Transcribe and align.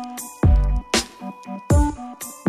Bye. 0.00 0.39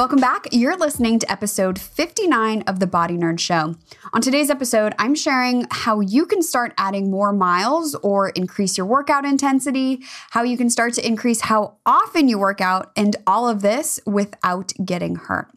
Welcome 0.00 0.18
back. 0.18 0.46
You're 0.50 0.78
listening 0.78 1.18
to 1.18 1.30
episode 1.30 1.78
59 1.78 2.62
of 2.62 2.80
the 2.80 2.86
Body 2.86 3.18
Nerd 3.18 3.38
Show. 3.38 3.76
On 4.14 4.22
today's 4.22 4.48
episode, 4.48 4.94
I'm 4.98 5.14
sharing 5.14 5.66
how 5.70 6.00
you 6.00 6.24
can 6.24 6.40
start 6.40 6.72
adding 6.78 7.10
more 7.10 7.34
miles 7.34 7.94
or 7.96 8.30
increase 8.30 8.78
your 8.78 8.86
workout 8.86 9.26
intensity, 9.26 10.02
how 10.30 10.42
you 10.42 10.56
can 10.56 10.70
start 10.70 10.94
to 10.94 11.06
increase 11.06 11.42
how 11.42 11.74
often 11.84 12.30
you 12.30 12.38
work 12.38 12.62
out, 12.62 12.92
and 12.96 13.14
all 13.26 13.46
of 13.46 13.60
this 13.60 14.00
without 14.06 14.72
getting 14.82 15.16
hurt. 15.16 15.48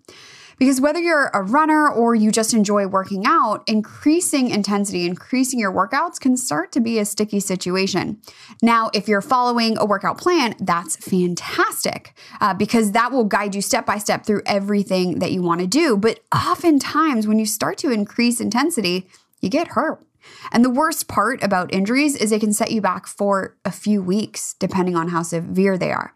Because 0.58 0.80
whether 0.80 1.00
you're 1.00 1.30
a 1.34 1.42
runner 1.42 1.90
or 1.90 2.16
you 2.16 2.32
just 2.32 2.54
enjoy 2.54 2.88
working 2.88 3.24
out, 3.26 3.64
increasing 3.68 4.50
intensity, 4.50 5.06
increasing 5.06 5.60
your 5.60 5.72
workouts 5.72 6.20
can 6.20 6.38
start 6.38 6.72
to 6.74 6.80
be 6.80 7.00
a 7.00 7.06
sticky 7.06 7.40
situation. 7.40 8.22
Now, 8.62 8.90
if 8.94 9.08
you're 9.08 9.22
following 9.22 9.78
a 9.78 9.86
workout 9.86 10.18
plan, 10.18 10.56
that's 10.60 10.96
fantastic 10.96 12.16
uh, 12.42 12.54
because 12.54 12.92
that 12.92 13.12
will 13.12 13.26
guide 13.26 13.56
you 13.56 13.62
step 13.62 13.86
by 13.86 13.98
step 13.98 14.26
through 14.26 14.42
everything 14.46 15.20
that 15.20 15.32
you 15.32 15.42
want 15.42 15.62
to 15.62 15.68
do. 15.68 15.98
But 15.98 16.20
oftentimes, 16.34 17.28
when 17.28 17.40
you 17.40 17.46
start 17.46 17.78
to 17.80 17.92
increase 17.92 18.40
intensity, 18.40 19.08
you 19.42 19.50
get 19.50 19.70
hurt. 19.70 20.06
And 20.52 20.64
the 20.64 20.70
worst 20.70 21.08
part 21.08 21.44
about 21.44 21.74
injuries 21.74 22.16
is 22.16 22.30
they 22.30 22.40
can 22.40 22.54
set 22.54 22.72
you 22.72 22.82
back 22.82 23.08
for 23.08 23.58
a 23.66 23.72
few 23.72 24.02
weeks, 24.02 24.56
depending 24.60 24.96
on 24.96 25.10
how 25.10 25.24
severe 25.24 25.78
they 25.78 25.92
are. 25.92 26.14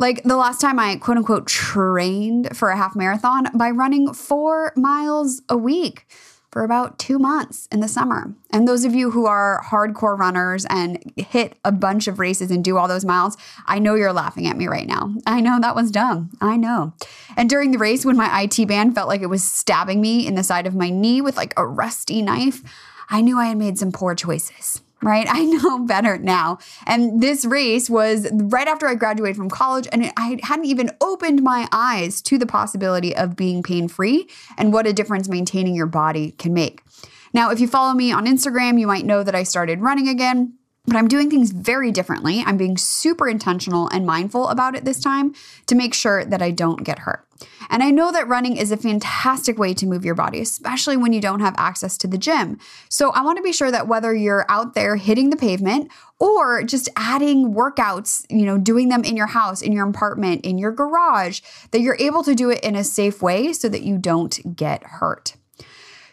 Like 0.00 0.22
the 0.22 0.38
last 0.38 0.62
time 0.62 0.78
I 0.78 0.96
quote 0.96 1.18
unquote 1.18 1.46
trained 1.46 2.56
for 2.56 2.70
a 2.70 2.76
half 2.76 2.96
marathon 2.96 3.48
by 3.54 3.70
running 3.70 4.14
four 4.14 4.72
miles 4.74 5.42
a 5.50 5.58
week 5.58 6.06
for 6.50 6.64
about 6.64 6.98
two 6.98 7.18
months 7.18 7.68
in 7.70 7.80
the 7.80 7.86
summer. 7.86 8.34
And 8.50 8.66
those 8.66 8.86
of 8.86 8.94
you 8.94 9.10
who 9.10 9.26
are 9.26 9.62
hardcore 9.62 10.18
runners 10.18 10.64
and 10.70 11.12
hit 11.16 11.58
a 11.66 11.70
bunch 11.70 12.08
of 12.08 12.18
races 12.18 12.50
and 12.50 12.64
do 12.64 12.78
all 12.78 12.88
those 12.88 13.04
miles, 13.04 13.36
I 13.66 13.78
know 13.78 13.94
you're 13.94 14.14
laughing 14.14 14.46
at 14.46 14.56
me 14.56 14.68
right 14.68 14.88
now. 14.88 15.14
I 15.26 15.42
know 15.42 15.60
that 15.60 15.76
was 15.76 15.90
dumb. 15.90 16.30
I 16.40 16.56
know. 16.56 16.94
And 17.36 17.50
during 17.50 17.70
the 17.70 17.78
race, 17.78 18.02
when 18.02 18.16
my 18.16 18.42
IT 18.42 18.66
band 18.68 18.94
felt 18.94 19.06
like 19.06 19.20
it 19.20 19.26
was 19.26 19.44
stabbing 19.44 20.00
me 20.00 20.26
in 20.26 20.34
the 20.34 20.42
side 20.42 20.66
of 20.66 20.74
my 20.74 20.88
knee 20.88 21.20
with 21.20 21.36
like 21.36 21.52
a 21.58 21.66
rusty 21.66 22.22
knife, 22.22 22.62
I 23.10 23.20
knew 23.20 23.38
I 23.38 23.48
had 23.48 23.58
made 23.58 23.78
some 23.78 23.92
poor 23.92 24.14
choices 24.14 24.80
right? 25.02 25.26
I 25.30 25.44
know 25.44 25.80
better 25.80 26.18
now. 26.18 26.58
And 26.86 27.22
this 27.22 27.44
race 27.44 27.88
was 27.88 28.28
right 28.32 28.68
after 28.68 28.86
I 28.86 28.94
graduated 28.94 29.36
from 29.36 29.50
college, 29.50 29.88
and 29.92 30.12
I 30.16 30.38
hadn't 30.42 30.66
even 30.66 30.90
opened 31.00 31.42
my 31.42 31.68
eyes 31.72 32.20
to 32.22 32.38
the 32.38 32.46
possibility 32.46 33.16
of 33.16 33.36
being 33.36 33.62
pain 33.62 33.88
free 33.88 34.28
and 34.58 34.72
what 34.72 34.86
a 34.86 34.92
difference 34.92 35.28
maintaining 35.28 35.74
your 35.74 35.86
body 35.86 36.32
can 36.32 36.54
make. 36.54 36.82
Now, 37.32 37.50
if 37.50 37.60
you 37.60 37.68
follow 37.68 37.94
me 37.94 38.10
on 38.12 38.26
Instagram, 38.26 38.80
you 38.80 38.86
might 38.86 39.04
know 39.04 39.22
that 39.22 39.34
I 39.34 39.44
started 39.44 39.80
running 39.80 40.08
again. 40.08 40.54
But 40.90 40.96
I'm 40.96 41.06
doing 41.06 41.30
things 41.30 41.52
very 41.52 41.92
differently. 41.92 42.42
I'm 42.44 42.56
being 42.56 42.76
super 42.76 43.28
intentional 43.28 43.86
and 43.90 44.04
mindful 44.04 44.48
about 44.48 44.74
it 44.74 44.84
this 44.84 44.98
time 44.98 45.36
to 45.66 45.76
make 45.76 45.94
sure 45.94 46.24
that 46.24 46.42
I 46.42 46.50
don't 46.50 46.82
get 46.82 46.98
hurt. 46.98 47.24
And 47.70 47.84
I 47.84 47.92
know 47.92 48.10
that 48.10 48.26
running 48.26 48.56
is 48.56 48.72
a 48.72 48.76
fantastic 48.76 49.56
way 49.56 49.72
to 49.72 49.86
move 49.86 50.04
your 50.04 50.16
body, 50.16 50.40
especially 50.40 50.96
when 50.96 51.12
you 51.12 51.20
don't 51.20 51.38
have 51.38 51.54
access 51.56 51.96
to 51.98 52.08
the 52.08 52.18
gym. 52.18 52.58
So 52.88 53.10
I 53.10 53.22
want 53.22 53.36
to 53.36 53.42
be 53.44 53.52
sure 53.52 53.70
that 53.70 53.86
whether 53.86 54.12
you're 54.12 54.44
out 54.48 54.74
there 54.74 54.96
hitting 54.96 55.30
the 55.30 55.36
pavement 55.36 55.92
or 56.18 56.64
just 56.64 56.88
adding 56.96 57.54
workouts, 57.54 58.26
you 58.28 58.44
know, 58.44 58.58
doing 58.58 58.88
them 58.88 59.04
in 59.04 59.16
your 59.16 59.28
house, 59.28 59.62
in 59.62 59.70
your 59.70 59.88
apartment, 59.88 60.44
in 60.44 60.58
your 60.58 60.72
garage, 60.72 61.40
that 61.70 61.82
you're 61.82 61.96
able 62.00 62.24
to 62.24 62.34
do 62.34 62.50
it 62.50 62.64
in 62.64 62.74
a 62.74 62.82
safe 62.82 63.22
way 63.22 63.52
so 63.52 63.68
that 63.68 63.82
you 63.82 63.96
don't 63.96 64.56
get 64.56 64.82
hurt. 64.82 65.36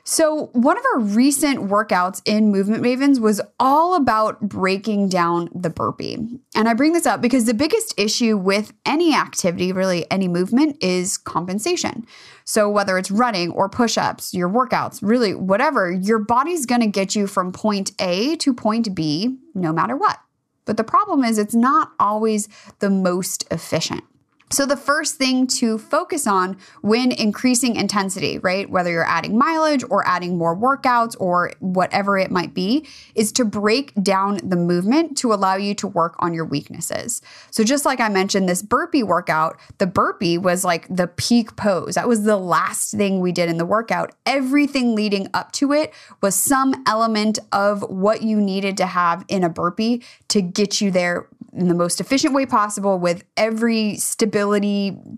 So, 0.09 0.45
one 0.53 0.77
of 0.77 0.85
our 0.93 1.01
recent 1.01 1.69
workouts 1.69 2.21
in 2.23 2.49
Movement 2.49 2.81
Mavens 2.81 3.19
was 3.19 3.41
all 3.59 3.93
about 3.93 4.39
breaking 4.39 5.09
down 5.09 5.49
the 5.53 5.69
burpee. 5.69 6.39
And 6.55 6.69
I 6.69 6.73
bring 6.75 6.93
this 6.93 7.05
up 7.05 7.19
because 7.19 7.43
the 7.43 7.53
biggest 7.53 7.93
issue 7.97 8.37
with 8.37 8.71
any 8.85 9.13
activity, 9.13 9.73
really 9.73 10.09
any 10.09 10.29
movement, 10.29 10.81
is 10.81 11.17
compensation. 11.17 12.07
So, 12.45 12.69
whether 12.69 12.97
it's 12.97 13.11
running 13.11 13.51
or 13.51 13.67
push 13.67 13.97
ups, 13.97 14.33
your 14.33 14.47
workouts, 14.47 14.99
really 15.01 15.35
whatever, 15.35 15.91
your 15.91 16.19
body's 16.19 16.65
gonna 16.65 16.87
get 16.87 17.13
you 17.13 17.27
from 17.27 17.51
point 17.51 17.91
A 17.99 18.37
to 18.37 18.53
point 18.53 18.95
B 18.95 19.37
no 19.53 19.73
matter 19.73 19.97
what. 19.97 20.19
But 20.63 20.77
the 20.77 20.85
problem 20.85 21.25
is, 21.25 21.37
it's 21.37 21.53
not 21.53 21.91
always 21.99 22.47
the 22.79 22.89
most 22.89 23.45
efficient. 23.51 24.05
So, 24.49 24.65
the 24.65 24.77
first 24.77 25.15
thing 25.15 25.45
to 25.47 25.77
focus 25.77 26.25
on 26.25 26.55
when 26.81 27.11
increasing 27.11 27.75
intensity, 27.75 28.37
right, 28.37 28.69
whether 28.69 28.89
you're 28.89 29.03
adding 29.03 29.37
mileage 29.37 29.83
or 29.89 30.07
adding 30.07 30.37
more 30.37 30.55
workouts 30.55 31.17
or 31.19 31.51
whatever 31.59 32.17
it 32.17 32.31
might 32.31 32.53
be, 32.53 32.87
is 33.13 33.33
to 33.33 33.43
break 33.43 33.93
down 34.01 34.39
the 34.41 34.55
movement 34.55 35.17
to 35.17 35.33
allow 35.33 35.55
you 35.55 35.75
to 35.75 35.87
work 35.87 36.15
on 36.19 36.33
your 36.33 36.45
weaknesses. 36.45 37.21
So, 37.51 37.65
just 37.65 37.83
like 37.83 37.99
I 37.99 38.07
mentioned, 38.07 38.47
this 38.47 38.61
burpee 38.61 39.03
workout, 39.03 39.59
the 39.79 39.87
burpee 39.87 40.37
was 40.37 40.63
like 40.63 40.87
the 40.87 41.07
peak 41.07 41.57
pose. 41.57 41.95
That 41.95 42.07
was 42.07 42.23
the 42.23 42.37
last 42.37 42.91
thing 42.91 43.19
we 43.19 43.33
did 43.33 43.49
in 43.49 43.57
the 43.57 43.65
workout. 43.65 44.15
Everything 44.25 44.95
leading 44.95 45.27
up 45.33 45.51
to 45.53 45.73
it 45.73 45.93
was 46.21 46.35
some 46.35 46.83
element 46.87 47.37
of 47.51 47.81
what 47.89 48.21
you 48.21 48.39
needed 48.39 48.77
to 48.77 48.85
have 48.85 49.25
in 49.27 49.43
a 49.43 49.49
burpee 49.49 50.01
to 50.29 50.41
get 50.41 50.79
you 50.79 50.89
there 50.89 51.27
in 51.51 51.67
the 51.67 51.73
most 51.73 51.99
efficient 51.99 52.33
way 52.33 52.45
possible 52.45 52.99
with 52.99 53.25
every 53.35 53.95
stability 53.97 54.36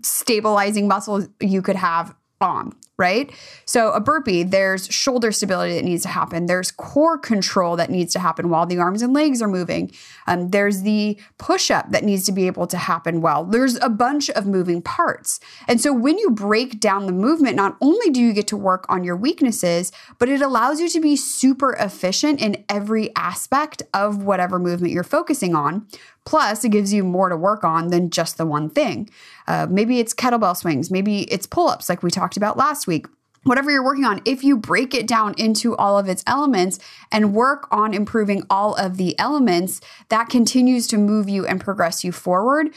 stabilizing 0.02 0.88
muscle 0.88 1.26
you 1.40 1.62
could 1.62 1.76
have 1.76 2.14
on 2.40 2.74
right? 3.00 3.32
So 3.64 3.92
a 3.92 3.98
burpee, 3.98 4.42
there's 4.42 4.86
shoulder 4.88 5.32
stability 5.32 5.74
that 5.74 5.84
needs 5.84 6.02
to 6.02 6.10
happen. 6.10 6.44
There's 6.44 6.70
core 6.70 7.16
control 7.16 7.74
that 7.76 7.88
needs 7.88 8.12
to 8.12 8.18
happen 8.18 8.50
while 8.50 8.66
the 8.66 8.76
arms 8.76 9.00
and 9.00 9.14
legs 9.14 9.40
are 9.40 9.48
moving. 9.48 9.90
Um, 10.26 10.50
there's 10.50 10.82
the 10.82 11.18
push 11.38 11.70
up 11.70 11.90
that 11.92 12.04
needs 12.04 12.26
to 12.26 12.32
be 12.32 12.46
able 12.46 12.66
to 12.66 12.76
happen 12.76 13.22
well. 13.22 13.42
There's 13.44 13.76
a 13.76 13.88
bunch 13.88 14.28
of 14.28 14.46
moving 14.46 14.82
parts. 14.82 15.40
And 15.66 15.80
so 15.80 15.94
when 15.94 16.18
you 16.18 16.30
break 16.30 16.78
down 16.78 17.06
the 17.06 17.12
movement, 17.12 17.56
not 17.56 17.78
only 17.80 18.10
do 18.10 18.20
you 18.20 18.34
get 18.34 18.46
to 18.48 18.56
work 18.56 18.84
on 18.90 19.02
your 19.02 19.16
weaknesses, 19.16 19.92
but 20.18 20.28
it 20.28 20.42
allows 20.42 20.78
you 20.78 20.90
to 20.90 21.00
be 21.00 21.16
super 21.16 21.72
efficient 21.80 22.42
in 22.42 22.62
every 22.68 23.16
aspect 23.16 23.82
of 23.94 24.24
whatever 24.24 24.58
movement 24.58 24.92
you're 24.92 25.04
focusing 25.04 25.54
on. 25.54 25.86
Plus, 26.24 26.64
it 26.64 26.68
gives 26.68 26.92
you 26.92 27.02
more 27.02 27.28
to 27.28 27.36
work 27.36 27.64
on 27.64 27.88
than 27.88 28.10
just 28.10 28.36
the 28.36 28.46
one 28.46 28.68
thing. 28.68 29.08
Uh, 29.46 29.66
maybe 29.70 29.98
it's 29.98 30.14
kettlebell 30.14 30.56
swings, 30.56 30.90
maybe 30.90 31.22
it's 31.22 31.46
pull 31.46 31.68
ups, 31.68 31.88
like 31.88 32.02
we 32.02 32.10
talked 32.10 32.36
about 32.36 32.56
last 32.56 32.86
week 32.86 33.06
whatever 33.44 33.70
you're 33.70 33.84
working 33.84 34.04
on, 34.04 34.20
if 34.24 34.44
you 34.44 34.56
break 34.56 34.94
it 34.94 35.06
down 35.06 35.34
into 35.38 35.74
all 35.76 35.98
of 35.98 36.08
its 36.08 36.22
elements 36.26 36.78
and 37.10 37.34
work 37.34 37.66
on 37.70 37.94
improving 37.94 38.42
all 38.50 38.74
of 38.74 38.96
the 38.96 39.18
elements, 39.18 39.80
that 40.08 40.28
continues 40.28 40.86
to 40.88 40.98
move 40.98 41.28
you 41.28 41.46
and 41.46 41.60
progress 41.60 42.04
you 42.04 42.12
forward 42.12 42.70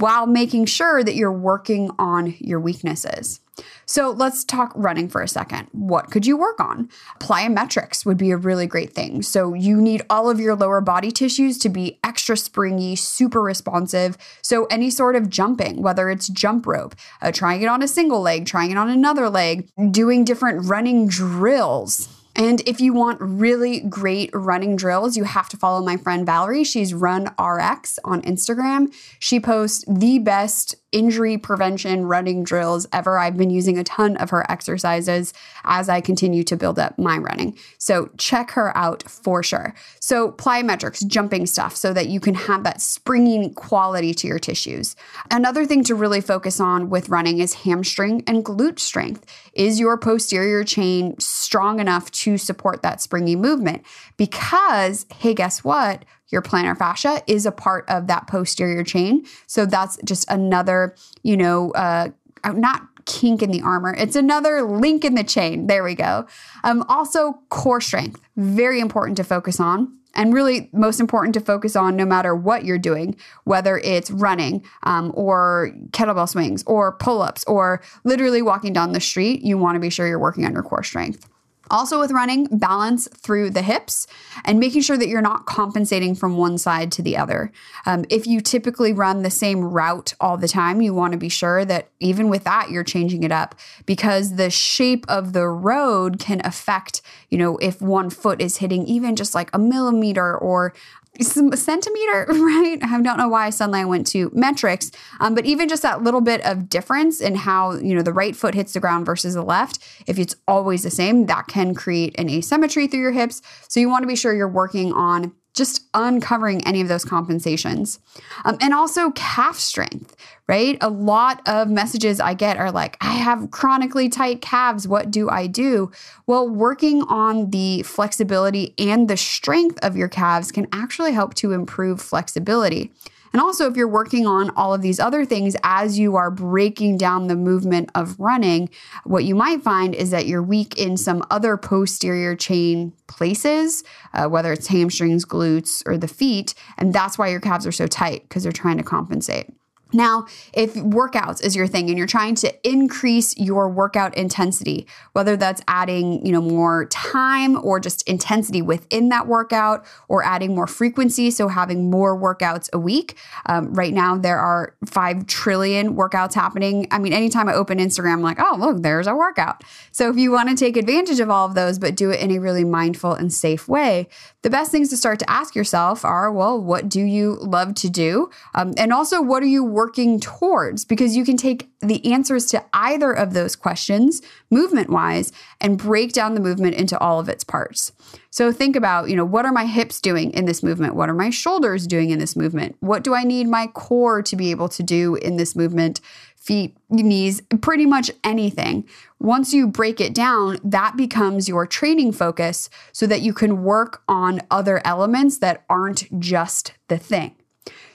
while 0.00 0.26
making 0.26 0.66
sure 0.66 1.04
that 1.04 1.14
you're 1.14 1.32
working 1.32 1.90
on 1.98 2.34
your 2.38 2.58
weaknesses. 2.58 3.40
So 3.84 4.10
let's 4.10 4.44
talk 4.44 4.72
running 4.74 5.08
for 5.08 5.20
a 5.20 5.28
second. 5.28 5.66
What 5.72 6.10
could 6.10 6.24
you 6.24 6.36
work 6.36 6.60
on? 6.60 6.88
Plyometrics 7.18 8.06
would 8.06 8.16
be 8.16 8.30
a 8.30 8.36
really 8.36 8.66
great 8.66 8.94
thing. 8.94 9.20
So 9.20 9.52
you 9.52 9.80
need 9.80 10.02
all 10.08 10.30
of 10.30 10.40
your 10.40 10.56
lower 10.56 10.80
body 10.80 11.10
tissues 11.10 11.58
to 11.58 11.68
be 11.68 11.98
extra 12.02 12.36
springy, 12.36 12.96
super 12.96 13.42
responsive. 13.42 14.16
So 14.42 14.64
any 14.66 14.88
sort 14.88 15.16
of 15.16 15.28
jumping, 15.28 15.82
whether 15.82 16.08
it's 16.08 16.28
jump 16.28 16.66
rope, 16.66 16.94
uh, 17.20 17.32
trying 17.32 17.62
it 17.62 17.66
on 17.66 17.82
a 17.82 17.88
single 17.88 18.22
leg, 18.22 18.46
trying 18.46 18.70
it 18.70 18.78
on 18.78 18.88
another 18.88 19.28
leg, 19.28 19.68
doing 19.90 20.24
different 20.24 20.66
running 20.66 21.06
drills 21.06 22.19
and 22.40 22.62
if 22.64 22.80
you 22.80 22.94
want 22.94 23.20
really 23.20 23.80
great 23.80 24.30
running 24.32 24.74
drills, 24.74 25.14
you 25.14 25.24
have 25.24 25.50
to 25.50 25.58
follow 25.58 25.84
my 25.84 25.98
friend 25.98 26.24
Valerie. 26.24 26.64
She's 26.64 26.94
Run 26.94 27.24
RX 27.38 27.98
on 28.02 28.22
Instagram. 28.22 28.94
She 29.18 29.38
posts 29.38 29.84
the 29.86 30.18
best 30.20 30.74
injury 30.92 31.38
prevention 31.38 32.04
running 32.06 32.42
drills 32.42 32.86
ever. 32.92 33.18
I've 33.18 33.36
been 33.36 33.50
using 33.50 33.78
a 33.78 33.84
ton 33.84 34.16
of 34.16 34.30
her 34.30 34.50
exercises 34.50 35.32
as 35.64 35.88
I 35.88 36.00
continue 36.00 36.42
to 36.44 36.56
build 36.56 36.78
up 36.78 36.98
my 36.98 37.18
running. 37.18 37.56
So 37.78 38.10
check 38.18 38.50
her 38.52 38.76
out 38.76 39.02
for 39.04 39.42
sure. 39.42 39.74
So 40.00 40.32
plyometrics, 40.32 41.06
jumping 41.06 41.46
stuff 41.46 41.76
so 41.76 41.92
that 41.92 42.08
you 42.08 42.20
can 42.20 42.34
have 42.34 42.64
that 42.64 42.80
springing 42.80 43.54
quality 43.54 44.14
to 44.14 44.26
your 44.26 44.38
tissues. 44.38 44.96
Another 45.30 45.64
thing 45.64 45.84
to 45.84 45.94
really 45.94 46.20
focus 46.20 46.60
on 46.60 46.90
with 46.90 47.08
running 47.08 47.38
is 47.38 47.54
hamstring 47.54 48.22
and 48.26 48.44
glute 48.44 48.78
strength. 48.78 49.24
Is 49.52 49.80
your 49.80 49.96
posterior 49.96 50.64
chain 50.64 51.18
strong 51.18 51.80
enough 51.80 52.10
to 52.12 52.38
support 52.38 52.82
that 52.82 53.00
springy 53.00 53.36
movement? 53.36 53.84
Because, 54.16 55.06
hey, 55.12 55.34
guess 55.34 55.62
what? 55.64 56.04
Your 56.30 56.42
plantar 56.42 56.76
fascia 56.76 57.22
is 57.26 57.46
a 57.46 57.52
part 57.52 57.84
of 57.88 58.06
that 58.06 58.26
posterior 58.26 58.84
chain. 58.84 59.24
So 59.46 59.66
that's 59.66 59.98
just 60.04 60.30
another, 60.30 60.94
you 61.22 61.36
know, 61.36 61.70
uh, 61.72 62.10
not 62.44 62.82
kink 63.06 63.42
in 63.42 63.50
the 63.50 63.62
armor. 63.62 63.94
It's 63.94 64.16
another 64.16 64.62
link 64.62 65.04
in 65.04 65.14
the 65.14 65.24
chain. 65.24 65.66
There 65.66 65.82
we 65.82 65.94
go. 65.94 66.26
Um, 66.64 66.84
also, 66.88 67.40
core 67.48 67.80
strength, 67.80 68.20
very 68.36 68.80
important 68.80 69.16
to 69.16 69.24
focus 69.24 69.60
on. 69.60 69.96
And 70.14 70.34
really, 70.34 70.68
most 70.72 70.98
important 70.98 71.34
to 71.34 71.40
focus 71.40 71.76
on 71.76 71.94
no 71.94 72.04
matter 72.04 72.34
what 72.34 72.64
you're 72.64 72.78
doing, 72.78 73.14
whether 73.44 73.78
it's 73.78 74.10
running 74.10 74.64
um, 74.82 75.12
or 75.14 75.72
kettlebell 75.92 76.28
swings 76.28 76.64
or 76.66 76.96
pull 76.96 77.22
ups 77.22 77.44
or 77.44 77.80
literally 78.02 78.42
walking 78.42 78.72
down 78.72 78.90
the 78.90 79.00
street, 79.00 79.42
you 79.42 79.56
want 79.56 79.76
to 79.76 79.80
be 79.80 79.88
sure 79.88 80.08
you're 80.08 80.18
working 80.18 80.44
on 80.44 80.52
your 80.52 80.64
core 80.64 80.82
strength. 80.82 81.29
Also, 81.70 82.00
with 82.00 82.10
running, 82.10 82.46
balance 82.50 83.08
through 83.16 83.50
the 83.50 83.62
hips 83.62 84.06
and 84.44 84.58
making 84.58 84.82
sure 84.82 84.98
that 84.98 85.08
you're 85.08 85.22
not 85.22 85.46
compensating 85.46 86.14
from 86.14 86.36
one 86.36 86.58
side 86.58 86.90
to 86.92 87.02
the 87.02 87.16
other. 87.16 87.52
Um, 87.86 88.04
if 88.10 88.26
you 88.26 88.40
typically 88.40 88.92
run 88.92 89.22
the 89.22 89.30
same 89.30 89.64
route 89.64 90.14
all 90.20 90.36
the 90.36 90.48
time, 90.48 90.80
you 90.80 90.92
want 90.92 91.12
to 91.12 91.18
be 91.18 91.28
sure 91.28 91.64
that 91.64 91.88
even 92.00 92.28
with 92.28 92.44
that, 92.44 92.70
you're 92.70 92.84
changing 92.84 93.22
it 93.22 93.32
up 93.32 93.54
because 93.86 94.36
the 94.36 94.50
shape 94.50 95.04
of 95.08 95.32
the 95.32 95.48
road 95.48 96.18
can 96.18 96.40
affect, 96.44 97.02
you 97.28 97.38
know, 97.38 97.56
if 97.58 97.80
one 97.80 98.10
foot 98.10 98.40
is 98.40 98.58
hitting 98.58 98.86
even 98.86 99.16
just 99.16 99.34
like 99.34 99.50
a 99.52 99.58
millimeter 99.58 100.36
or 100.36 100.74
centimeter, 101.20 102.26
right? 102.28 102.78
I 102.82 103.00
don't 103.00 103.18
know 103.18 103.28
why 103.28 103.50
suddenly 103.50 103.80
I 103.80 103.84
went 103.84 104.06
to 104.08 104.30
metrics, 104.34 104.90
um, 105.20 105.34
but 105.34 105.44
even 105.44 105.68
just 105.68 105.82
that 105.82 106.02
little 106.02 106.20
bit 106.20 106.40
of 106.44 106.68
difference 106.68 107.20
in 107.20 107.34
how 107.34 107.72
you 107.72 107.94
know 107.94 108.02
the 108.02 108.12
right 108.12 108.34
foot 108.34 108.54
hits 108.54 108.72
the 108.72 108.80
ground 108.80 109.06
versus 109.06 109.34
the 109.34 109.42
left, 109.42 109.78
if 110.06 110.18
it's 110.18 110.36
always 110.46 110.82
the 110.82 110.90
same, 110.90 111.26
that 111.26 111.46
can 111.48 111.74
create 111.74 112.14
an 112.18 112.30
asymmetry 112.30 112.86
through 112.86 113.00
your 113.00 113.12
hips. 113.12 113.42
So 113.68 113.80
you 113.80 113.88
want 113.88 114.02
to 114.02 114.08
be 114.08 114.16
sure 114.16 114.34
you're 114.34 114.48
working 114.48 114.92
on 114.92 115.32
just 115.60 115.84
uncovering 115.92 116.66
any 116.66 116.80
of 116.80 116.88
those 116.88 117.04
compensations. 117.04 117.98
Um, 118.46 118.56
and 118.62 118.72
also 118.72 119.10
calf 119.10 119.56
strength, 119.56 120.16
right? 120.48 120.78
A 120.80 120.88
lot 120.88 121.46
of 121.46 121.68
messages 121.68 122.18
I 122.18 122.32
get 122.32 122.56
are 122.56 122.72
like, 122.72 122.96
I 123.02 123.12
have 123.12 123.50
chronically 123.50 124.08
tight 124.08 124.40
calves. 124.40 124.88
What 124.88 125.10
do 125.10 125.28
I 125.28 125.46
do? 125.46 125.92
Well, 126.26 126.48
working 126.48 127.02
on 127.02 127.50
the 127.50 127.82
flexibility 127.82 128.72
and 128.78 129.06
the 129.06 129.18
strength 129.18 129.78
of 129.82 129.98
your 129.98 130.08
calves 130.08 130.50
can 130.50 130.66
actually 130.72 131.12
help 131.12 131.34
to 131.34 131.52
improve 131.52 132.00
flexibility. 132.00 132.90
And 133.32 133.40
also, 133.40 133.70
if 133.70 133.76
you're 133.76 133.88
working 133.88 134.26
on 134.26 134.50
all 134.50 134.74
of 134.74 134.82
these 134.82 134.98
other 134.98 135.24
things 135.24 135.56
as 135.62 135.98
you 135.98 136.16
are 136.16 136.30
breaking 136.30 136.98
down 136.98 137.28
the 137.28 137.36
movement 137.36 137.90
of 137.94 138.18
running, 138.18 138.70
what 139.04 139.24
you 139.24 139.34
might 139.34 139.62
find 139.62 139.94
is 139.94 140.10
that 140.10 140.26
you're 140.26 140.42
weak 140.42 140.78
in 140.78 140.96
some 140.96 141.24
other 141.30 141.56
posterior 141.56 142.34
chain 142.34 142.92
places, 143.06 143.84
uh, 144.14 144.26
whether 144.26 144.52
it's 144.52 144.66
hamstrings, 144.66 145.24
glutes, 145.24 145.82
or 145.86 145.96
the 145.96 146.08
feet. 146.08 146.54
And 146.76 146.92
that's 146.92 147.18
why 147.18 147.28
your 147.28 147.40
calves 147.40 147.66
are 147.66 147.72
so 147.72 147.86
tight 147.86 148.22
because 148.22 148.42
they're 148.42 148.52
trying 148.52 148.78
to 148.78 148.82
compensate. 148.84 149.52
Now, 149.92 150.26
if 150.52 150.74
workouts 150.74 151.44
is 151.44 151.56
your 151.56 151.66
thing 151.66 151.88
and 151.88 151.98
you're 151.98 152.06
trying 152.06 152.34
to 152.36 152.68
increase 152.68 153.36
your 153.36 153.68
workout 153.68 154.16
intensity, 154.16 154.86
whether 155.12 155.36
that's 155.36 155.62
adding, 155.68 156.24
you 156.24 156.32
know, 156.32 156.40
more 156.40 156.86
time 156.86 157.62
or 157.64 157.80
just 157.80 158.08
intensity 158.08 158.62
within 158.62 159.08
that 159.08 159.26
workout 159.26 159.84
or 160.08 160.22
adding 160.24 160.54
more 160.54 160.66
frequency, 160.66 161.30
so 161.30 161.48
having 161.48 161.90
more 161.90 162.18
workouts 162.18 162.68
a 162.72 162.78
week. 162.78 163.16
Um, 163.46 163.72
right 163.74 163.92
now, 163.92 164.16
there 164.16 164.38
are 164.38 164.74
5 164.86 165.26
trillion 165.26 165.96
workouts 165.96 166.34
happening. 166.34 166.86
I 166.90 166.98
mean, 166.98 167.12
anytime 167.12 167.48
I 167.48 167.54
open 167.54 167.78
Instagram, 167.78 168.14
I'm 168.14 168.22
like, 168.22 168.40
oh, 168.40 168.56
look, 168.58 168.82
there's 168.82 169.06
a 169.06 169.14
workout. 169.14 169.62
So 169.92 170.08
if 170.10 170.16
you 170.16 170.30
want 170.32 170.48
to 170.50 170.54
take 170.54 170.76
advantage 170.76 171.20
of 171.20 171.30
all 171.30 171.46
of 171.46 171.54
those, 171.54 171.78
but 171.78 171.96
do 171.96 172.10
it 172.10 172.20
in 172.20 172.30
a 172.30 172.38
really 172.38 172.64
mindful 172.64 173.12
and 173.12 173.32
safe 173.32 173.68
way, 173.68 174.08
the 174.42 174.50
best 174.50 174.70
things 174.70 174.88
to 174.90 174.96
start 174.96 175.18
to 175.18 175.30
ask 175.30 175.54
yourself 175.54 176.04
are, 176.04 176.32
well, 176.32 176.60
what 176.60 176.88
do 176.88 177.00
you 177.00 177.38
love 177.40 177.74
to 177.76 177.90
do? 177.90 178.30
Um, 178.54 178.72
and 178.76 178.92
also, 178.92 179.20
what 179.20 179.42
are 179.42 179.46
you 179.46 179.64
working 179.80 180.20
towards 180.20 180.84
because 180.84 181.16
you 181.16 181.24
can 181.24 181.38
take 181.38 181.70
the 181.80 182.12
answers 182.12 182.44
to 182.44 182.62
either 182.74 183.12
of 183.12 183.32
those 183.32 183.56
questions 183.56 184.20
movement 184.50 184.90
wise 184.90 185.32
and 185.58 185.78
break 185.78 186.12
down 186.12 186.34
the 186.34 186.40
movement 186.40 186.74
into 186.74 186.98
all 186.98 187.18
of 187.18 187.30
its 187.30 187.44
parts. 187.44 187.90
So 188.28 188.52
think 188.52 188.76
about, 188.76 189.08
you 189.08 189.16
know, 189.16 189.24
what 189.24 189.46
are 189.46 189.52
my 189.52 189.64
hips 189.64 189.98
doing 189.98 190.32
in 190.32 190.44
this 190.44 190.62
movement? 190.62 190.96
What 190.96 191.08
are 191.08 191.14
my 191.14 191.30
shoulders 191.30 191.86
doing 191.86 192.10
in 192.10 192.18
this 192.18 192.36
movement? 192.36 192.76
What 192.80 193.02
do 193.02 193.14
I 193.14 193.24
need 193.24 193.48
my 193.48 193.68
core 193.68 194.20
to 194.20 194.36
be 194.36 194.50
able 194.50 194.68
to 194.68 194.82
do 194.82 195.14
in 195.14 195.38
this 195.38 195.56
movement? 195.56 196.02
Feet, 196.36 196.76
knees, 196.90 197.40
pretty 197.62 197.86
much 197.86 198.10
anything. 198.22 198.86
Once 199.18 199.54
you 199.54 199.66
break 199.66 199.98
it 199.98 200.14
down, 200.14 200.58
that 200.62 200.94
becomes 200.94 201.48
your 201.48 201.66
training 201.66 202.12
focus 202.12 202.68
so 202.92 203.06
that 203.06 203.22
you 203.22 203.32
can 203.32 203.62
work 203.62 204.02
on 204.06 204.42
other 204.50 204.82
elements 204.84 205.38
that 205.38 205.64
aren't 205.70 206.20
just 206.20 206.74
the 206.88 206.98
thing. 206.98 207.34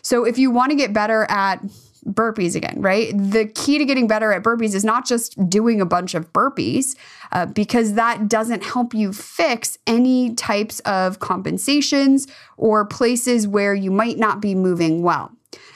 So 0.06 0.24
if 0.24 0.38
you 0.38 0.52
want 0.52 0.70
to 0.70 0.76
get 0.76 0.94
better 0.94 1.26
at 1.32 1.64
burpees 2.06 2.56
again, 2.56 2.80
right? 2.80 3.12
The 3.18 3.48
key 3.48 3.80
to 3.80 3.86
getting 3.86 4.06
better 4.06 4.32
at 4.32 4.44
burpees 4.44 4.76
is 4.76 4.86
not 4.86 5.08
just 5.08 5.50
doing 5.50 5.82
a 5.82 5.86
bunch 5.86 6.14
of 6.14 6.32
burpees, 6.32 6.96
uh, 7.32 7.48
because 7.48 7.94
that 7.94 8.28
doesn't 8.28 8.64
help 8.64 8.94
you 8.94 9.12
fix 9.12 9.80
any 9.88 10.36
types 10.36 10.80
of 10.82 11.18
compensations 11.18 12.28
or 12.56 12.86
places 12.86 13.48
where 13.48 13.74
you 13.74 13.90
might 13.90 14.20
not 14.20 14.42
be 14.42 14.54
moving 14.54 15.02
well. 15.02 15.32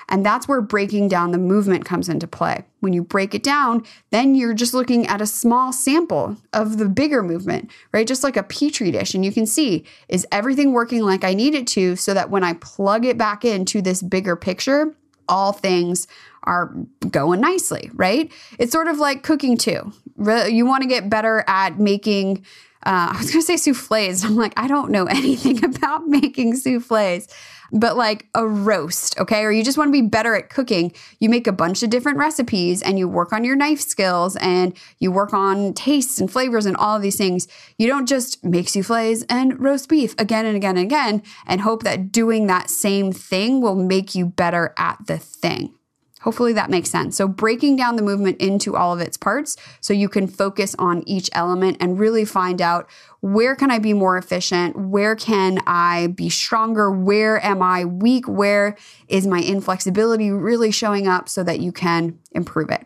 And 0.10 0.26
that's 0.26 0.48
where 0.48 0.60
breaking 0.60 1.08
down 1.08 1.32
the 1.32 1.38
movement 1.38 1.86
comes 1.86 2.10
into 2.10 2.28
play. 2.28 2.66
When 2.80 2.94
you 2.94 3.04
break 3.04 3.36
it 3.36 3.44
down, 3.44 3.86
then 4.10 4.34
you're 4.36 4.56
just 4.56 4.74
looking 4.74 5.06
at 5.08 5.22
a 5.22 5.28
small 5.28 5.72
sample 5.72 6.38
of 6.52 6.78
the 6.80 6.90
bigger 6.90 7.22
movement, 7.22 7.70
right? 7.94 8.08
Just 8.08 8.24
like 8.24 8.36
a 8.36 8.44
petri 8.44 8.92
dish. 8.92 9.14
And 9.14 9.24
you 9.24 9.32
can 9.32 9.46
see 9.46 9.86
is 10.08 10.26
everything 10.32 10.74
working 10.74 11.04
like 11.04 11.24
I 11.24 11.34
need 11.34 11.54
it 11.54 11.68
to 11.68 11.96
so 11.96 12.14
that 12.16 12.30
when 12.30 12.44
I 12.44 12.54
plug 12.54 13.06
it 13.06 13.18
back 13.18 13.46
into 13.46 13.82
this 13.82 14.02
bigger 14.02 14.36
picture, 14.36 14.96
all 15.28 15.54
things 15.54 16.08
are 16.44 16.74
going 17.12 17.40
nicely, 17.40 17.92
right? 17.94 18.32
It's 18.58 18.72
sort 18.72 18.88
of 18.88 18.98
like 18.98 19.22
cooking 19.22 19.58
too. 19.58 19.94
You 20.18 20.66
want 20.66 20.82
to 20.82 20.90
get 20.90 21.10
better 21.10 21.44
at 21.48 21.80
making. 21.80 22.46
Uh, 22.86 23.12
I 23.14 23.18
was 23.18 23.32
going 23.32 23.46
to 23.46 23.58
say 23.58 23.58
souffles. 23.58 24.24
I'm 24.24 24.36
like, 24.36 24.54
I 24.58 24.68
don't 24.68 24.92
know 24.92 25.06
anything 25.10 25.64
about 25.64 26.08
making 26.08 26.56
souffles 26.56 27.28
but 27.72 27.98
like 27.98 28.28
a 28.34 28.46
roast, 28.48 29.20
okay? 29.20 29.44
Or 29.44 29.52
you 29.52 29.64
just 29.64 29.78
want 29.78 29.90
to 29.90 29.92
be 29.92 30.02
better 30.02 30.36
at 30.36 30.50
cooking, 30.50 30.94
you 31.20 31.30
make 31.30 31.48
a 31.48 31.52
bunch 31.52 31.84
of 31.84 31.90
different 31.90 32.18
recipes 32.18 32.82
and 32.82 32.98
you 32.98 33.08
work 33.08 33.34
on 33.34 33.44
your 33.44 33.56
knife 33.56 33.82
skills 33.82 34.36
and 34.38 34.76
you 35.00 35.12
work 35.12 35.34
on 35.34 35.74
tastes 35.74 36.20
and 36.20 36.32
flavors 36.32 36.66
and 36.66 36.78
all 36.78 36.96
of 36.96 37.02
these 37.02 37.18
things. 37.18 37.48
You 37.78 37.88
don't 37.88 38.08
just 38.08 38.44
make 38.44 38.70
souffles 38.70 39.24
and 39.30 39.60
roast 39.60 39.90
beef 39.90 40.16
again 40.18 40.46
and 40.46 40.56
again 40.56 40.78
and 40.78 40.86
again 40.86 41.24
and 41.46 41.62
hope 41.62 41.84
that 41.84 42.12
doing 42.12 42.48
that 42.48 42.70
same 42.70 43.12
thing 43.12 43.62
will 43.62 43.76
make 43.76 44.16
you 44.16 44.26
better 44.26 44.74
at 44.78 44.98
the 45.08 45.18
thing. 45.18 45.79
Hopefully 46.22 46.52
that 46.54 46.70
makes 46.70 46.90
sense. 46.90 47.16
So, 47.16 47.28
breaking 47.28 47.78
down 47.78 47.96
the 47.96 48.02
movement 48.02 48.42
into 48.42 48.76
all 48.76 48.94
of 48.94 49.00
its 49.00 49.16
parts 49.16 49.56
so 49.80 49.94
you 49.94 50.10
can 50.10 50.28
focus 50.28 50.76
on 50.78 51.08
each 51.08 51.30
element 51.34 51.78
and 51.80 51.98
really 51.98 52.26
find 52.26 52.62
out 52.62 52.90
where 53.22 53.56
can 53.56 53.72
I 53.72 53.80
be 53.80 53.94
more 53.94 54.18
efficient? 54.18 54.78
Where 54.78 55.16
can 55.16 55.60
I 55.66 56.08
be 56.08 56.30
stronger? 56.30 56.92
Where 56.92 57.44
am 57.44 57.62
I 57.62 57.86
weak? 57.86 58.28
Where 58.28 58.76
is 59.08 59.26
my 59.26 59.40
inflexibility 59.40 60.30
really 60.30 60.72
showing 60.72 61.08
up 61.08 61.30
so 61.30 61.44
that 61.44 61.62
you 61.62 61.72
can 61.72 62.20
improve 62.34 62.70
it? 62.70 62.86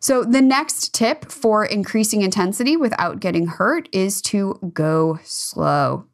So, 0.00 0.24
the 0.24 0.42
next 0.42 0.92
tip 0.92 1.30
for 1.30 1.64
increasing 1.64 2.22
intensity 2.22 2.76
without 2.76 3.20
getting 3.20 3.46
hurt 3.46 3.88
is 3.92 4.20
to 4.22 4.58
go 4.74 5.20
slow 5.22 6.06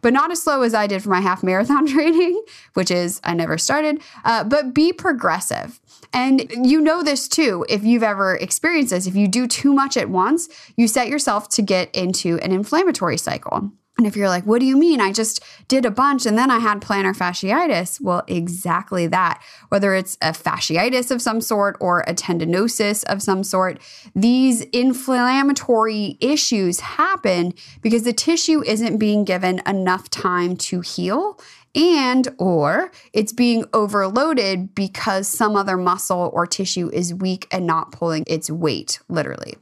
but 0.00 0.12
not 0.12 0.30
as 0.30 0.42
slow 0.42 0.62
as 0.62 0.74
I 0.74 0.86
did 0.86 1.02
for 1.02 1.10
my 1.10 1.20
half 1.20 1.42
marathon 1.42 1.86
training, 1.94 2.42
which 2.74 2.90
is 2.90 3.20
I 3.24 3.34
never 3.34 3.58
started, 3.58 4.00
uh, 4.24 4.44
but 4.44 4.74
be 4.74 4.92
progressive. 4.92 5.80
And 6.12 6.50
you 6.62 6.80
know 6.80 7.02
this 7.02 7.28
too, 7.28 7.66
if 7.68 7.84
you've 7.84 8.02
ever 8.02 8.36
experienced 8.36 8.90
this. 8.90 9.06
If 9.06 9.14
you 9.14 9.28
do 9.28 9.46
too 9.46 9.72
much 9.72 9.96
at 9.96 10.08
once, 10.08 10.48
you 10.76 10.88
set 10.88 11.08
yourself 11.08 11.48
to 11.50 11.62
get 11.62 11.94
into 11.94 12.38
an 12.38 12.52
inflammatory 12.52 13.18
cycle. 13.18 13.72
And 13.98 14.06
if 14.06 14.14
you're 14.14 14.28
like, 14.28 14.44
what 14.44 14.60
do 14.60 14.66
you 14.66 14.76
mean? 14.76 15.00
I 15.00 15.12
just 15.12 15.42
did 15.66 15.84
a 15.84 15.90
bunch 15.90 16.24
and 16.24 16.38
then 16.38 16.52
I 16.52 16.60
had 16.60 16.80
plantar 16.80 17.16
fasciitis. 17.16 18.00
Well, 18.00 18.22
exactly 18.28 19.08
that. 19.08 19.42
Whether 19.70 19.92
it's 19.96 20.16
a 20.22 20.30
fasciitis 20.30 21.10
of 21.10 21.20
some 21.20 21.40
sort 21.40 21.76
or 21.80 22.02
a 22.06 22.14
tendinosis 22.14 23.02
of 23.04 23.22
some 23.22 23.42
sort, 23.42 23.80
these 24.14 24.60
inflammatory 24.66 26.16
issues 26.20 26.78
happen 26.78 27.54
because 27.82 28.04
the 28.04 28.12
tissue 28.12 28.62
isn't 28.64 28.98
being 28.98 29.24
given 29.24 29.60
enough 29.66 30.08
time 30.10 30.56
to 30.56 30.80
heal 30.80 31.40
and 31.74 32.28
or 32.38 32.92
it's 33.12 33.32
being 33.32 33.64
overloaded 33.72 34.76
because 34.76 35.26
some 35.26 35.56
other 35.56 35.76
muscle 35.76 36.30
or 36.32 36.46
tissue 36.46 36.88
is 36.92 37.12
weak 37.12 37.48
and 37.50 37.66
not 37.66 37.90
pulling 37.90 38.22
its 38.28 38.48
weight 38.48 39.00
literally. 39.08 39.56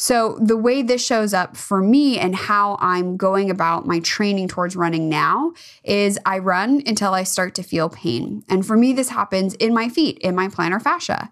So, 0.00 0.38
the 0.40 0.56
way 0.56 0.80
this 0.80 1.04
shows 1.04 1.34
up 1.34 1.58
for 1.58 1.82
me 1.82 2.18
and 2.18 2.34
how 2.34 2.78
I'm 2.80 3.18
going 3.18 3.50
about 3.50 3.86
my 3.86 4.00
training 4.00 4.48
towards 4.48 4.74
running 4.74 5.10
now 5.10 5.52
is 5.84 6.18
I 6.24 6.38
run 6.38 6.82
until 6.86 7.12
I 7.12 7.22
start 7.22 7.54
to 7.56 7.62
feel 7.62 7.90
pain. 7.90 8.42
And 8.48 8.64
for 8.64 8.78
me, 8.78 8.94
this 8.94 9.10
happens 9.10 9.52
in 9.56 9.74
my 9.74 9.90
feet, 9.90 10.16
in 10.20 10.34
my 10.34 10.48
plantar 10.48 10.80
fascia. 10.80 11.30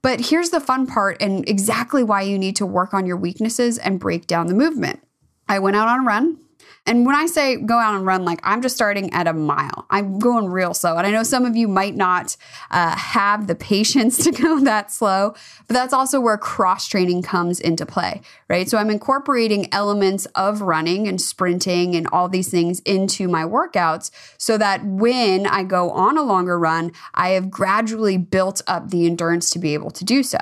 But 0.00 0.26
here's 0.26 0.50
the 0.50 0.60
fun 0.60 0.86
part 0.86 1.20
and 1.20 1.48
exactly 1.48 2.04
why 2.04 2.22
you 2.22 2.38
need 2.38 2.54
to 2.54 2.66
work 2.66 2.94
on 2.94 3.04
your 3.04 3.16
weaknesses 3.16 3.78
and 3.78 3.98
break 3.98 4.28
down 4.28 4.46
the 4.46 4.54
movement. 4.54 5.00
I 5.48 5.58
went 5.58 5.74
out 5.74 5.88
on 5.88 6.04
a 6.04 6.06
run 6.06 6.38
And 6.86 7.06
when 7.06 7.14
I 7.14 7.26
say 7.26 7.56
go 7.56 7.78
out 7.78 7.94
and 7.94 8.04
run, 8.04 8.24
like 8.24 8.40
I'm 8.42 8.60
just 8.60 8.74
starting 8.74 9.12
at 9.14 9.26
a 9.26 9.32
mile. 9.32 9.86
I'm 9.88 10.18
going 10.18 10.46
real 10.46 10.74
slow. 10.74 10.96
And 10.96 11.06
I 11.06 11.10
know 11.10 11.22
some 11.22 11.46
of 11.46 11.56
you 11.56 11.66
might 11.66 11.96
not 11.96 12.36
uh, 12.70 12.94
have 12.94 13.46
the 13.46 13.54
patience 13.54 14.18
to 14.24 14.30
go 14.30 14.60
that 14.60 14.92
slow, 14.92 15.34
but 15.66 15.74
that's 15.74 15.94
also 15.94 16.20
where 16.20 16.36
cross 16.36 16.86
training 16.86 17.22
comes 17.22 17.58
into 17.58 17.86
play, 17.86 18.20
right? 18.48 18.68
So 18.68 18.76
I'm 18.76 18.90
incorporating 18.90 19.72
elements 19.72 20.26
of 20.34 20.60
running 20.60 21.08
and 21.08 21.20
sprinting 21.20 21.94
and 21.96 22.06
all 22.12 22.28
these 22.28 22.50
things 22.50 22.80
into 22.80 23.28
my 23.28 23.44
workouts 23.44 24.10
so 24.36 24.58
that 24.58 24.84
when 24.84 25.46
I 25.46 25.62
go 25.62 25.90
on 25.90 26.18
a 26.18 26.22
longer 26.22 26.58
run, 26.58 26.92
I 27.14 27.30
have 27.30 27.50
gradually 27.50 28.18
built 28.18 28.60
up 28.66 28.90
the 28.90 29.06
endurance 29.06 29.48
to 29.50 29.58
be 29.58 29.74
able 29.74 29.90
to 29.92 30.04
do 30.04 30.22
so. 30.22 30.38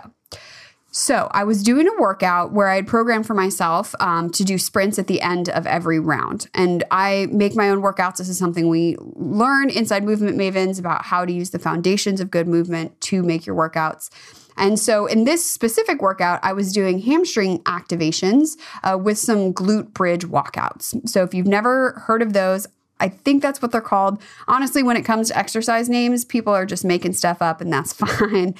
So 0.94 1.28
I 1.30 1.44
was 1.44 1.62
doing 1.62 1.88
a 1.88 2.00
workout 2.00 2.52
where 2.52 2.68
I 2.68 2.76
had 2.76 2.86
programmed 2.86 3.26
for 3.26 3.32
myself 3.32 3.94
um, 3.98 4.28
to 4.30 4.44
do 4.44 4.58
sprints 4.58 4.98
at 4.98 5.06
the 5.06 5.22
end 5.22 5.48
of 5.48 5.66
every 5.66 5.98
round. 5.98 6.48
And 6.52 6.84
I 6.90 7.28
make 7.32 7.56
my 7.56 7.70
own 7.70 7.80
workouts. 7.80 8.18
This 8.18 8.28
is 8.28 8.38
something 8.38 8.68
we 8.68 8.96
learn 9.14 9.70
inside 9.70 10.04
Movement 10.04 10.36
Mavens 10.36 10.78
about 10.78 11.06
how 11.06 11.24
to 11.24 11.32
use 11.32 11.48
the 11.48 11.58
foundations 11.58 12.20
of 12.20 12.30
good 12.30 12.46
movement 12.46 13.00
to 13.02 13.22
make 13.22 13.46
your 13.46 13.56
workouts. 13.56 14.10
And 14.58 14.78
so 14.78 15.06
in 15.06 15.24
this 15.24 15.50
specific 15.50 16.02
workout, 16.02 16.40
I 16.42 16.52
was 16.52 16.74
doing 16.74 16.98
hamstring 17.00 17.60
activations 17.60 18.58
uh, 18.84 18.98
with 18.98 19.16
some 19.16 19.54
glute 19.54 19.94
bridge 19.94 20.26
walkouts. 20.26 21.08
So 21.08 21.22
if 21.22 21.32
you've 21.32 21.46
never 21.46 21.92
heard 22.06 22.20
of 22.20 22.34
those, 22.34 22.66
I 23.00 23.08
think 23.08 23.40
that's 23.40 23.62
what 23.62 23.72
they're 23.72 23.80
called. 23.80 24.22
Honestly, 24.46 24.82
when 24.82 24.98
it 24.98 25.02
comes 25.02 25.28
to 25.28 25.38
exercise 25.38 25.88
names, 25.88 26.26
people 26.26 26.52
are 26.52 26.66
just 26.66 26.84
making 26.84 27.14
stuff 27.14 27.40
up, 27.40 27.62
and 27.62 27.72
that's 27.72 27.92
fine. 27.94 28.54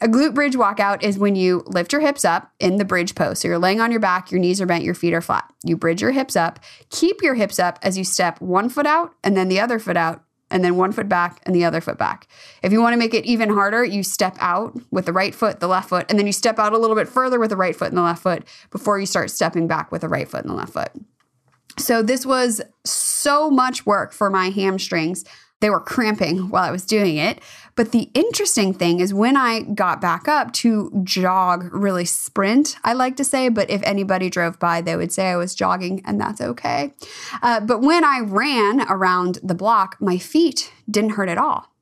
A 0.00 0.06
glute 0.06 0.34
bridge 0.34 0.54
walkout 0.54 1.02
is 1.02 1.18
when 1.18 1.34
you 1.34 1.64
lift 1.66 1.92
your 1.92 2.00
hips 2.00 2.24
up 2.24 2.52
in 2.60 2.76
the 2.76 2.84
bridge 2.84 3.14
pose. 3.14 3.40
So 3.40 3.48
you're 3.48 3.58
laying 3.58 3.80
on 3.80 3.90
your 3.90 4.00
back, 4.00 4.30
your 4.30 4.40
knees 4.40 4.60
are 4.60 4.66
bent, 4.66 4.84
your 4.84 4.94
feet 4.94 5.12
are 5.12 5.20
flat. 5.20 5.52
You 5.64 5.76
bridge 5.76 6.00
your 6.00 6.12
hips 6.12 6.36
up, 6.36 6.60
keep 6.90 7.20
your 7.20 7.34
hips 7.34 7.58
up 7.58 7.78
as 7.82 7.98
you 7.98 8.04
step 8.04 8.40
one 8.40 8.68
foot 8.68 8.86
out 8.86 9.14
and 9.24 9.36
then 9.36 9.48
the 9.48 9.58
other 9.58 9.78
foot 9.78 9.96
out, 9.96 10.22
and 10.50 10.64
then 10.64 10.76
one 10.76 10.92
foot 10.92 11.08
back 11.08 11.40
and 11.44 11.54
the 11.54 11.64
other 11.64 11.80
foot 11.80 11.98
back. 11.98 12.26
If 12.62 12.72
you 12.72 12.80
want 12.80 12.94
to 12.94 12.98
make 12.98 13.12
it 13.12 13.26
even 13.26 13.50
harder, 13.50 13.84
you 13.84 14.02
step 14.02 14.36
out 14.40 14.78
with 14.90 15.04
the 15.06 15.12
right 15.12 15.34
foot, 15.34 15.60
the 15.60 15.68
left 15.68 15.88
foot, 15.88 16.06
and 16.08 16.18
then 16.18 16.26
you 16.26 16.32
step 16.32 16.58
out 16.58 16.72
a 16.72 16.78
little 16.78 16.96
bit 16.96 17.08
further 17.08 17.38
with 17.38 17.50
the 17.50 17.56
right 17.56 17.76
foot 17.76 17.88
and 17.88 17.98
the 17.98 18.02
left 18.02 18.22
foot 18.22 18.44
before 18.70 18.98
you 18.98 19.06
start 19.06 19.30
stepping 19.30 19.66
back 19.66 19.92
with 19.92 20.00
the 20.00 20.08
right 20.08 20.28
foot 20.28 20.42
and 20.42 20.50
the 20.50 20.54
left 20.54 20.72
foot. 20.72 20.90
So 21.76 22.02
this 22.02 22.24
was 22.24 22.60
so 22.84 23.50
much 23.50 23.84
work 23.86 24.12
for 24.12 24.30
my 24.30 24.50
hamstrings. 24.50 25.24
They 25.60 25.70
were 25.70 25.80
cramping 25.80 26.50
while 26.50 26.64
I 26.64 26.70
was 26.70 26.84
doing 26.84 27.16
it. 27.16 27.40
But 27.78 27.92
the 27.92 28.10
interesting 28.12 28.74
thing 28.74 28.98
is 28.98 29.14
when 29.14 29.36
I 29.36 29.60
got 29.60 30.00
back 30.00 30.26
up 30.26 30.52
to 30.54 30.90
jog, 31.04 31.72
really 31.72 32.04
sprint, 32.04 32.76
I 32.82 32.92
like 32.92 33.14
to 33.18 33.24
say, 33.24 33.50
but 33.50 33.70
if 33.70 33.80
anybody 33.84 34.28
drove 34.30 34.58
by, 34.58 34.80
they 34.80 34.96
would 34.96 35.12
say 35.12 35.28
I 35.28 35.36
was 35.36 35.54
jogging, 35.54 36.02
and 36.04 36.20
that's 36.20 36.40
okay. 36.40 36.92
Uh, 37.40 37.60
but 37.60 37.80
when 37.80 38.02
I 38.02 38.18
ran 38.18 38.80
around 38.90 39.38
the 39.44 39.54
block, 39.54 39.96
my 40.00 40.18
feet 40.18 40.72
didn't 40.90 41.10
hurt 41.10 41.28
at 41.28 41.38
all. 41.38 41.72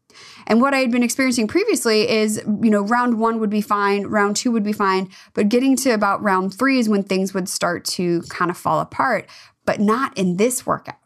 And 0.46 0.60
what 0.60 0.74
I 0.74 0.80
had 0.80 0.90
been 0.90 1.02
experiencing 1.02 1.48
previously 1.48 2.06
is, 2.06 2.42
you 2.44 2.68
know, 2.68 2.82
round 2.82 3.18
one 3.18 3.40
would 3.40 3.48
be 3.48 3.62
fine, 3.62 4.06
round 4.06 4.36
two 4.36 4.50
would 4.50 4.64
be 4.64 4.74
fine, 4.74 5.08
but 5.32 5.48
getting 5.48 5.76
to 5.76 5.92
about 5.92 6.22
round 6.22 6.52
three 6.52 6.78
is 6.78 6.90
when 6.90 7.04
things 7.04 7.32
would 7.32 7.48
start 7.48 7.86
to 7.86 8.20
kind 8.28 8.50
of 8.50 8.58
fall 8.58 8.80
apart, 8.80 9.30
but 9.64 9.80
not 9.80 10.14
in 10.18 10.36
this 10.36 10.66
workout. 10.66 10.98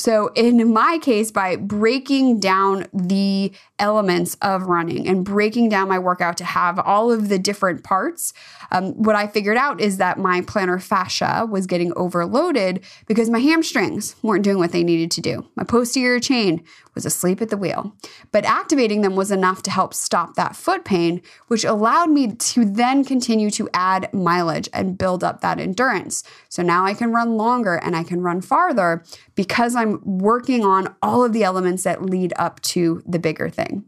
So, 0.00 0.28
in 0.28 0.72
my 0.72 0.98
case, 0.98 1.30
by 1.30 1.56
breaking 1.56 2.40
down 2.40 2.86
the 2.94 3.52
elements 3.78 4.34
of 4.40 4.62
running 4.62 5.06
and 5.06 5.26
breaking 5.26 5.68
down 5.68 5.88
my 5.88 5.98
workout 5.98 6.38
to 6.38 6.44
have 6.44 6.78
all 6.78 7.12
of 7.12 7.28
the 7.28 7.38
different 7.38 7.84
parts, 7.84 8.32
um, 8.70 8.94
what 8.94 9.14
I 9.14 9.26
figured 9.26 9.58
out 9.58 9.78
is 9.78 9.98
that 9.98 10.18
my 10.18 10.40
plantar 10.40 10.80
fascia 10.80 11.46
was 11.50 11.66
getting 11.66 11.92
overloaded 11.96 12.82
because 13.08 13.28
my 13.28 13.40
hamstrings 13.40 14.16
weren't 14.22 14.42
doing 14.42 14.56
what 14.56 14.72
they 14.72 14.82
needed 14.82 15.10
to 15.10 15.20
do. 15.20 15.46
My 15.54 15.64
posterior 15.64 16.18
chain 16.18 16.64
was 16.94 17.06
asleep 17.06 17.40
at 17.40 17.50
the 17.50 17.56
wheel. 17.56 17.94
But 18.32 18.44
activating 18.44 19.02
them 19.02 19.16
was 19.16 19.30
enough 19.30 19.62
to 19.62 19.70
help 19.70 19.94
stop 19.94 20.34
that 20.34 20.56
foot 20.56 20.84
pain, 20.84 21.22
which 21.48 21.64
allowed 21.64 22.10
me 22.10 22.32
to 22.32 22.64
then 22.64 23.04
continue 23.04 23.50
to 23.52 23.68
add 23.72 24.12
mileage 24.12 24.68
and 24.72 24.98
build 24.98 25.22
up 25.22 25.40
that 25.40 25.60
endurance. 25.60 26.24
So 26.48 26.62
now 26.62 26.84
I 26.84 26.94
can 26.94 27.12
run 27.12 27.36
longer 27.36 27.76
and 27.76 27.94
I 27.94 28.02
can 28.02 28.22
run 28.22 28.40
farther 28.40 29.04
because 29.34 29.74
I'm 29.90 30.18
working 30.18 30.64
on 30.64 30.94
all 31.02 31.24
of 31.24 31.32
the 31.32 31.44
elements 31.44 31.82
that 31.84 32.02
lead 32.02 32.32
up 32.36 32.60
to 32.62 33.02
the 33.06 33.18
bigger 33.18 33.48
thing. 33.48 33.84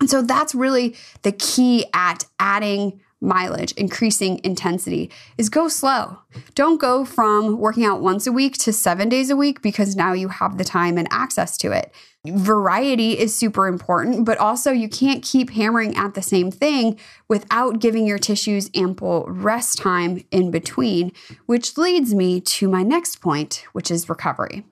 And 0.00 0.10
so 0.10 0.22
that's 0.22 0.54
really 0.54 0.96
the 1.22 1.32
key 1.32 1.86
at 1.94 2.24
adding 2.38 3.00
mileage, 3.20 3.70
increasing 3.72 4.40
intensity, 4.42 5.10
is 5.38 5.48
go 5.48 5.68
slow. 5.68 6.18
Don't 6.56 6.80
go 6.80 7.04
from 7.04 7.58
working 7.58 7.84
out 7.84 8.02
once 8.02 8.26
a 8.26 8.32
week 8.32 8.58
to 8.58 8.72
seven 8.72 9.08
days 9.08 9.30
a 9.30 9.36
week 9.36 9.62
because 9.62 9.94
now 9.94 10.12
you 10.12 10.28
have 10.28 10.58
the 10.58 10.64
time 10.64 10.98
and 10.98 11.06
access 11.12 11.56
to 11.58 11.70
it. 11.70 11.94
Variety 12.26 13.18
is 13.18 13.34
super 13.34 13.66
important, 13.68 14.24
but 14.24 14.38
also 14.38 14.72
you 14.72 14.88
can't 14.88 15.22
keep 15.22 15.50
hammering 15.50 15.96
at 15.96 16.14
the 16.14 16.22
same 16.22 16.50
thing 16.50 16.98
without 17.28 17.78
giving 17.78 18.06
your 18.06 18.18
tissues 18.18 18.70
ample 18.74 19.24
rest 19.28 19.78
time 19.78 20.24
in 20.30 20.50
between, 20.50 21.12
which 21.46 21.76
leads 21.78 22.14
me 22.14 22.40
to 22.40 22.68
my 22.68 22.82
next 22.82 23.20
point, 23.20 23.64
which 23.72 23.90
is 23.90 24.08
recovery. 24.08 24.64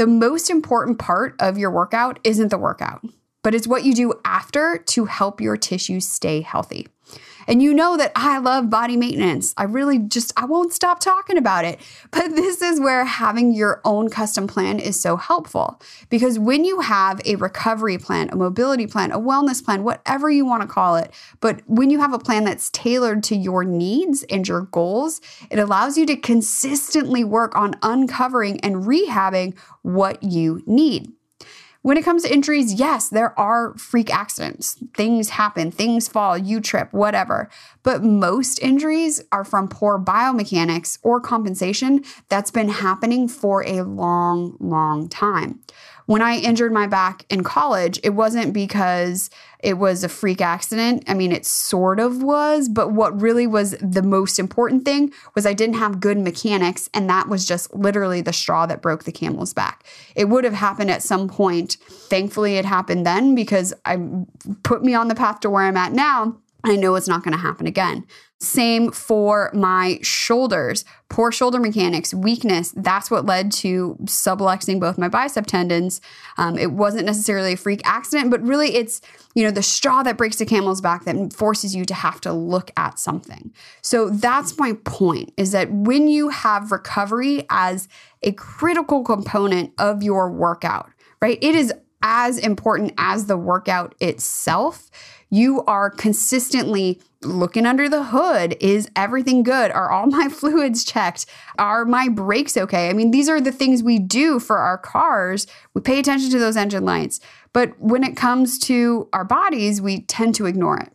The 0.00 0.06
most 0.06 0.48
important 0.48 0.98
part 0.98 1.34
of 1.40 1.58
your 1.58 1.70
workout 1.70 2.20
isn't 2.24 2.48
the 2.48 2.56
workout, 2.56 3.04
but 3.42 3.54
it's 3.54 3.66
what 3.66 3.84
you 3.84 3.92
do 3.92 4.14
after 4.24 4.82
to 4.86 5.04
help 5.04 5.42
your 5.42 5.58
tissues 5.58 6.08
stay 6.08 6.40
healthy. 6.40 6.88
And 7.50 7.60
you 7.60 7.74
know 7.74 7.96
that 7.96 8.12
I 8.14 8.38
love 8.38 8.70
body 8.70 8.96
maintenance. 8.96 9.54
I 9.56 9.64
really 9.64 9.98
just, 9.98 10.32
I 10.36 10.44
won't 10.44 10.72
stop 10.72 11.00
talking 11.00 11.36
about 11.36 11.64
it. 11.64 11.80
But 12.12 12.28
this 12.36 12.62
is 12.62 12.78
where 12.78 13.04
having 13.04 13.52
your 13.52 13.80
own 13.84 14.08
custom 14.08 14.46
plan 14.46 14.78
is 14.78 15.00
so 15.00 15.16
helpful. 15.16 15.82
Because 16.10 16.38
when 16.38 16.64
you 16.64 16.78
have 16.80 17.20
a 17.26 17.34
recovery 17.34 17.98
plan, 17.98 18.30
a 18.30 18.36
mobility 18.36 18.86
plan, 18.86 19.10
a 19.10 19.18
wellness 19.18 19.64
plan, 19.64 19.82
whatever 19.82 20.30
you 20.30 20.46
want 20.46 20.62
to 20.62 20.68
call 20.68 20.94
it, 20.94 21.12
but 21.40 21.60
when 21.66 21.90
you 21.90 21.98
have 21.98 22.12
a 22.12 22.20
plan 22.20 22.44
that's 22.44 22.70
tailored 22.70 23.24
to 23.24 23.34
your 23.34 23.64
needs 23.64 24.22
and 24.30 24.46
your 24.46 24.62
goals, 24.62 25.20
it 25.50 25.58
allows 25.58 25.98
you 25.98 26.06
to 26.06 26.14
consistently 26.14 27.24
work 27.24 27.56
on 27.56 27.74
uncovering 27.82 28.60
and 28.60 28.84
rehabbing 28.84 29.58
what 29.82 30.22
you 30.22 30.62
need. 30.66 31.12
When 31.82 31.96
it 31.96 32.04
comes 32.04 32.24
to 32.24 32.32
injuries, 32.32 32.74
yes, 32.74 33.08
there 33.08 33.38
are 33.40 33.74
freak 33.78 34.14
accidents. 34.14 34.76
Things 34.94 35.30
happen, 35.30 35.70
things 35.70 36.08
fall, 36.08 36.36
you 36.36 36.60
trip, 36.60 36.92
whatever. 36.92 37.48
But 37.82 38.02
most 38.04 38.58
injuries 38.58 39.22
are 39.32 39.44
from 39.44 39.66
poor 39.66 39.98
biomechanics 39.98 40.98
or 41.02 41.20
compensation 41.20 42.04
that's 42.28 42.50
been 42.50 42.68
happening 42.68 43.28
for 43.28 43.66
a 43.66 43.80
long, 43.82 44.58
long 44.60 45.08
time. 45.08 45.60
When 46.06 46.22
I 46.22 46.36
injured 46.36 46.72
my 46.72 46.86
back 46.86 47.24
in 47.30 47.44
college, 47.44 48.00
it 48.02 48.10
wasn't 48.10 48.52
because 48.52 49.30
it 49.62 49.74
was 49.74 50.02
a 50.02 50.08
freak 50.08 50.40
accident. 50.40 51.04
I 51.06 51.14
mean, 51.14 51.32
it 51.32 51.44
sort 51.44 52.00
of 52.00 52.22
was, 52.22 52.68
but 52.68 52.92
what 52.92 53.20
really 53.20 53.46
was 53.46 53.76
the 53.80 54.02
most 54.02 54.38
important 54.38 54.84
thing 54.84 55.12
was 55.34 55.46
I 55.46 55.52
didn't 55.52 55.76
have 55.76 56.00
good 56.00 56.18
mechanics, 56.18 56.88
and 56.94 57.08
that 57.10 57.28
was 57.28 57.46
just 57.46 57.74
literally 57.74 58.20
the 58.20 58.32
straw 58.32 58.66
that 58.66 58.82
broke 58.82 59.04
the 59.04 59.12
camel's 59.12 59.52
back. 59.52 59.84
It 60.14 60.28
would 60.28 60.44
have 60.44 60.54
happened 60.54 60.90
at 60.90 61.02
some 61.02 61.28
point. 61.28 61.76
Thankfully, 61.88 62.56
it 62.56 62.64
happened 62.64 63.06
then 63.06 63.34
because 63.34 63.74
I 63.84 63.98
put 64.62 64.82
me 64.82 64.94
on 64.94 65.08
the 65.08 65.14
path 65.14 65.40
to 65.40 65.50
where 65.50 65.64
I'm 65.64 65.76
at 65.76 65.92
now. 65.92 66.36
I 66.64 66.76
know 66.76 66.94
it's 66.94 67.08
not 67.08 67.22
going 67.22 67.32
to 67.32 67.38
happen 67.38 67.66
again. 67.66 68.06
Same 68.38 68.90
for 68.90 69.50
my 69.52 69.98
shoulders. 70.02 70.84
Poor 71.10 71.30
shoulder 71.30 71.60
mechanics, 71.60 72.14
weakness. 72.14 72.72
That's 72.74 73.10
what 73.10 73.26
led 73.26 73.52
to 73.52 73.96
subluxing 74.04 74.80
both 74.80 74.96
my 74.96 75.08
bicep 75.08 75.46
tendons. 75.46 76.00
Um, 76.38 76.56
it 76.56 76.72
wasn't 76.72 77.04
necessarily 77.04 77.52
a 77.52 77.56
freak 77.56 77.82
accident, 77.84 78.30
but 78.30 78.40
really 78.42 78.76
it's, 78.76 79.02
you 79.34 79.44
know, 79.44 79.50
the 79.50 79.62
straw 79.62 80.02
that 80.02 80.16
breaks 80.16 80.36
the 80.36 80.46
camel's 80.46 80.80
back 80.80 81.04
that 81.04 81.32
forces 81.34 81.74
you 81.74 81.84
to 81.84 81.94
have 81.94 82.20
to 82.22 82.32
look 82.32 82.70
at 82.76 82.98
something. 82.98 83.52
So 83.82 84.08
that's 84.08 84.58
my 84.58 84.72
point 84.84 85.32
is 85.36 85.52
that 85.52 85.70
when 85.70 86.08
you 86.08 86.30
have 86.30 86.72
recovery 86.72 87.46
as 87.50 87.88
a 88.22 88.32
critical 88.32 89.04
component 89.04 89.72
of 89.78 90.02
your 90.02 90.30
workout, 90.30 90.90
right? 91.20 91.38
It 91.42 91.54
is 91.54 91.72
as 92.02 92.38
important 92.38 92.94
as 92.96 93.26
the 93.26 93.36
workout 93.36 93.94
itself 94.00 94.90
you 95.30 95.62
are 95.64 95.90
consistently 95.90 97.00
looking 97.22 97.66
under 97.66 97.88
the 97.88 98.04
hood. 98.04 98.56
Is 98.60 98.88
everything 98.96 99.42
good? 99.42 99.70
Are 99.70 99.90
all 99.90 100.06
my 100.06 100.28
fluids 100.30 100.84
checked? 100.84 101.26
Are 101.58 101.84
my 101.84 102.08
brakes 102.08 102.56
okay? 102.56 102.88
I 102.88 102.92
mean, 102.92 103.10
these 103.10 103.28
are 103.28 103.40
the 103.40 103.52
things 103.52 103.82
we 103.82 103.98
do 103.98 104.38
for 104.38 104.58
our 104.58 104.78
cars. 104.78 105.46
We 105.74 105.80
pay 105.80 105.98
attention 105.98 106.30
to 106.30 106.38
those 106.38 106.56
engine 106.56 106.84
lights. 106.84 107.20
But 107.52 107.80
when 107.80 108.04
it 108.04 108.16
comes 108.16 108.58
to 108.60 109.08
our 109.12 109.24
bodies, 109.24 109.80
we 109.80 110.02
tend 110.02 110.34
to 110.36 110.46
ignore 110.46 110.78
it. 110.78 110.92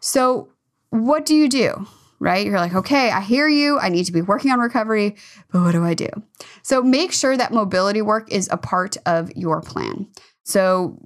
So, 0.00 0.48
what 0.90 1.26
do 1.26 1.34
you 1.34 1.48
do? 1.48 1.86
Right? 2.18 2.46
You're 2.46 2.58
like, 2.58 2.74
okay, 2.74 3.10
I 3.10 3.20
hear 3.20 3.46
you. 3.46 3.78
I 3.78 3.90
need 3.90 4.04
to 4.04 4.12
be 4.12 4.22
working 4.22 4.50
on 4.50 4.58
recovery, 4.58 5.16
but 5.52 5.62
what 5.62 5.72
do 5.72 5.84
I 5.84 5.92
do? 5.92 6.08
So, 6.62 6.82
make 6.82 7.12
sure 7.12 7.36
that 7.36 7.52
mobility 7.52 8.02
work 8.02 8.32
is 8.32 8.48
a 8.50 8.56
part 8.56 8.96
of 9.04 9.30
your 9.36 9.60
plan. 9.60 10.08
So, 10.46 10.96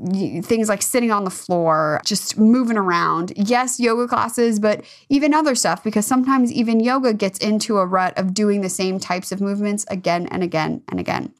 things 0.43 0.69
like 0.69 0.83
sitting 0.83 1.11
on 1.11 1.25
the 1.25 1.31
floor, 1.31 2.03
just 2.05 2.39
moving 2.39 2.77
around. 2.77 3.33
Yes, 3.37 3.81
yoga 3.81 4.07
classes, 4.07 4.61
but 4.61 4.85
even 5.09 5.33
other 5.33 5.55
stuff, 5.55 5.83
because 5.83 6.07
sometimes 6.07 6.53
even 6.53 6.79
yoga 6.79 7.15
gets 7.15 7.39
into 7.39 7.79
a 7.79 7.87
rut 7.87 8.19
of 8.19 8.35
doing 8.35 8.61
the 8.61 8.69
same 8.69 9.01
types 9.01 9.33
of 9.33 9.41
movements 9.41 9.87
again 9.89 10.27
and 10.27 10.43
again 10.43 10.83
and 10.89 11.01
again. 11.01 11.33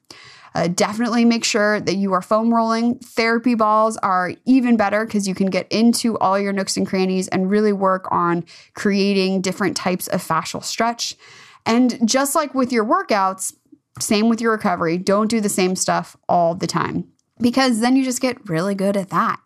Uh, 0.55 0.69
definitely 0.69 1.27
make 1.27 1.45
sure 1.45 1.79
that 1.79 1.97
you 1.97 2.15
are 2.15 2.23
foam 2.23 2.55
rolling. 2.55 2.99
Therapy 3.01 3.55
balls 3.55 3.99
are 3.99 4.33
even 4.47 4.79
better 4.79 5.05
because 5.05 5.29
you 5.29 5.35
can 5.35 5.51
get 5.51 5.71
into 5.71 6.17
all 6.21 6.39
your 6.39 6.55
nooks 6.55 6.79
and 6.79 6.87
crannies 6.87 7.29
and 7.29 7.51
really 7.51 7.75
work 7.75 8.09
on 8.11 8.47
creating 8.73 9.43
different 9.43 9.77
types 9.77 10.09
of 10.09 10.27
fascial 10.27 10.65
stretch. 10.65 11.17
And 11.67 12.09
just 12.09 12.35
like 12.35 12.55
with 12.55 12.73
your 12.73 12.87
workouts, 12.87 13.53
same 14.01 14.31
with 14.31 14.41
your 14.41 14.53
recovery, 14.53 14.97
don't 14.97 15.29
do 15.29 15.43
the 15.43 15.51
same 15.51 15.77
stuff 15.77 16.17
all 16.31 16.55
the 16.55 16.67
time 16.67 17.13
because 17.41 17.81
then 17.81 17.97
you 17.97 18.05
just 18.05 18.21
get 18.21 18.49
really 18.49 18.75
good 18.75 18.97
at 18.97 19.11
that. 19.11 19.41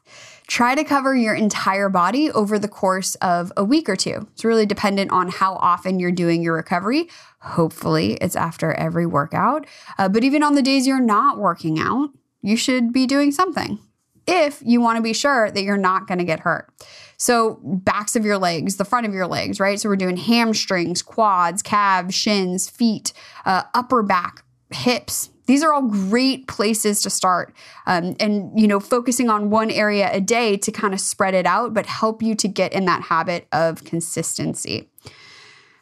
Try 0.47 0.75
to 0.75 0.85
cover 0.85 1.17
your 1.17 1.35
entire 1.35 1.89
body 1.89 2.31
over 2.31 2.59
the 2.59 2.69
course 2.69 3.15
of 3.17 3.51
a 3.57 3.65
week 3.65 3.89
or 3.89 3.97
two. 3.97 4.29
It's 4.33 4.45
really 4.45 4.67
dependent 4.67 5.11
on 5.11 5.29
how 5.29 5.55
often 5.55 5.99
you're 5.99 6.13
doing 6.13 6.43
your 6.43 6.55
recovery. 6.55 7.09
Hopefully, 7.41 8.15
it's 8.21 8.37
after 8.37 8.73
every 8.75 9.07
workout. 9.07 9.67
Uh, 9.97 10.09
but 10.09 10.23
even 10.23 10.43
on 10.43 10.55
the 10.55 10.63
days 10.63 10.87
you're 10.87 11.01
not 11.01 11.39
working 11.39 11.79
out, 11.79 12.11
you 12.43 12.57
should 12.57 12.93
be 12.93 13.07
doing 13.07 13.33
something 13.33 13.79
if 14.27 14.63
you 14.65 14.81
want 14.81 14.97
to 14.97 15.03
be 15.03 15.15
sure 15.15 15.51
that 15.51 15.63
you're 15.63 15.77
not 15.77 16.07
going 16.07 16.19
to 16.19 16.25
get 16.25 16.41
hurt. 16.41 16.69
So, 17.17 17.61
backs 17.63 18.17
of 18.17 18.25
your 18.25 18.39
legs, 18.39 18.77
the 18.77 18.85
front 18.85 19.07
of 19.07 19.15
your 19.15 19.27
legs, 19.27 19.61
right? 19.61 19.81
So, 19.81 19.89
we're 19.89 19.97
doing 19.97 20.17
hamstrings, 20.17 21.01
quads, 21.01 21.63
calves, 21.63 22.15
shins, 22.15 22.69
feet, 22.69 23.13
uh, 23.47 23.63
upper 23.73 24.03
back, 24.03 24.45
hips, 24.71 25.31
these 25.47 25.63
are 25.63 25.73
all 25.73 25.83
great 25.83 26.47
places 26.47 27.03
to 27.03 27.11
start. 27.11 27.55
Um, 27.87 28.17
and, 28.19 28.59
you 28.59 28.67
know, 28.67 28.81
focusing 28.81 29.29
on 29.29 29.51
one 29.51 29.71
area 29.71 30.11
a 30.13 30.21
day 30.21 30.57
to 30.59 30.73
kind 30.73 30.95
of 30.95 31.01
spread 31.01 31.35
it 31.35 31.47
out, 31.47 31.75
but 31.75 31.87
help 31.87 32.23
you 32.23 32.35
to 32.37 32.49
get 32.49 32.73
in 32.73 32.87
that 32.87 33.03
habit 33.03 33.47
of 33.53 33.85
consistency. 33.85 34.89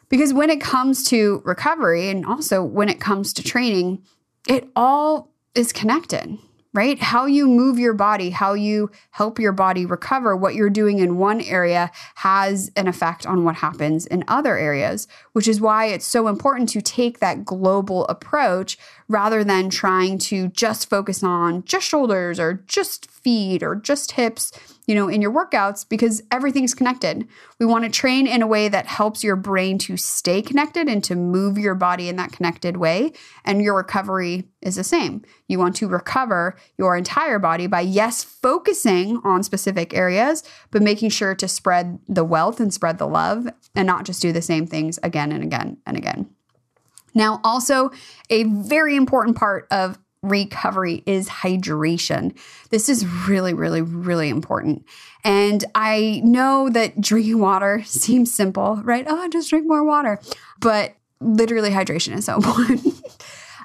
Because 0.09 0.33
when 0.33 0.49
it 0.49 0.61
comes 0.61 1.03
to 1.05 1.41
recovery 1.45 2.09
and 2.09 2.25
also 2.25 2.63
when 2.63 2.89
it 2.89 2.99
comes 2.99 3.33
to 3.33 3.43
training, 3.43 4.03
it 4.47 4.69
all 4.75 5.31
is 5.55 5.71
connected 5.71 6.37
right? 6.73 6.99
How 6.99 7.27
you 7.27 7.47
move 7.47 7.77
your 7.77 7.93
body, 7.93 8.31
how 8.31 8.55
you 8.55 8.89
help 9.11 9.39
your 9.39 9.51
body 9.51 9.85
recover, 9.85 10.35
what 10.35 10.55
you're 10.55 10.71
doing 10.71 10.97
in 10.99 11.17
one 11.17 11.39
area 11.41 11.91
has 12.15 12.71
an 12.75 12.87
effect 12.87 13.27
on 13.27 13.43
what 13.43 13.55
happens 13.55 14.07
in 14.07 14.23
other 14.27 14.57
areas, 14.57 15.07
which 15.33 15.47
is 15.47 15.61
why 15.61 15.85
it's 15.85 16.05
so 16.05 16.27
important 16.27 16.69
to 16.69 16.81
take 16.81 17.19
that 17.19 17.45
global 17.45 18.07
approach 18.07 18.77
rather 19.13 19.43
than 19.43 19.69
trying 19.69 20.17
to 20.17 20.49
just 20.49 20.89
focus 20.89 21.23
on 21.23 21.63
just 21.63 21.87
shoulders 21.87 22.39
or 22.39 22.63
just 22.67 23.09
feet 23.09 23.63
or 23.63 23.75
just 23.75 24.13
hips 24.13 24.51
you 24.85 24.95
know, 24.95 25.07
in 25.07 25.21
your 25.21 25.31
workouts 25.31 25.87
because 25.87 26.21
everything's 26.31 26.73
connected. 26.73 27.27
We 27.59 27.65
want 27.65 27.85
to 27.85 27.89
train 27.89 28.27
in 28.27 28.41
a 28.41 28.47
way 28.47 28.67
that 28.67 28.85
helps 28.85 29.23
your 29.23 29.35
brain 29.35 29.77
to 29.79 29.95
stay 29.95 30.41
connected 30.41 30.87
and 30.87 31.03
to 31.05 31.15
move 31.15 31.57
your 31.57 31.75
body 31.75 32.09
in 32.09 32.17
that 32.17 32.33
connected 32.33 32.77
way. 32.77 33.13
And 33.45 33.61
your 33.61 33.75
recovery 33.75 34.49
is 34.61 34.75
the 34.75 34.83
same. 34.83 35.23
You 35.47 35.57
want 35.57 35.75
to 35.77 35.87
recover 35.87 36.57
your 36.77 36.97
entire 36.97 37.39
body 37.39 37.67
by, 37.67 37.81
yes, 37.81 38.23
focusing 38.23 39.21
on 39.23 39.43
specific 39.43 39.93
areas, 39.93 40.43
but 40.71 40.81
making 40.81 41.09
sure 41.09 41.35
to 41.35 41.47
spread 41.47 41.99
the 42.07 42.25
wealth 42.25 42.59
and 42.59 42.73
spread 42.73 42.97
the 42.97 43.07
love 43.07 43.47
and 43.75 43.87
not 43.87 44.05
just 44.05 44.21
do 44.21 44.33
the 44.33 44.41
same 44.41 44.67
things 44.67 44.99
again 45.01 45.31
and 45.31 45.43
again 45.43 45.77
and 45.85 45.97
again. 45.97 46.29
Now, 47.13 47.39
also, 47.43 47.91
a 48.29 48.43
very 48.43 48.95
important 48.95 49.37
part 49.37 49.67
of 49.71 49.97
recovery 50.23 51.03
is 51.05 51.27
hydration. 51.27 52.37
This 52.69 52.89
is 52.89 53.05
really, 53.27 53.53
really, 53.53 53.81
really 53.81 54.29
important. 54.29 54.85
And 55.23 55.63
I 55.75 56.21
know 56.23 56.69
that 56.69 56.99
drinking 57.01 57.39
water 57.39 57.83
seems 57.85 58.33
simple, 58.33 58.77
right? 58.83 59.05
Oh, 59.07 59.27
just 59.29 59.49
drink 59.49 59.67
more 59.67 59.83
water. 59.83 60.19
But 60.59 60.95
literally, 61.19 61.69
hydration 61.69 62.15
is 62.15 62.25
so 62.25 62.35
important. 62.37 62.85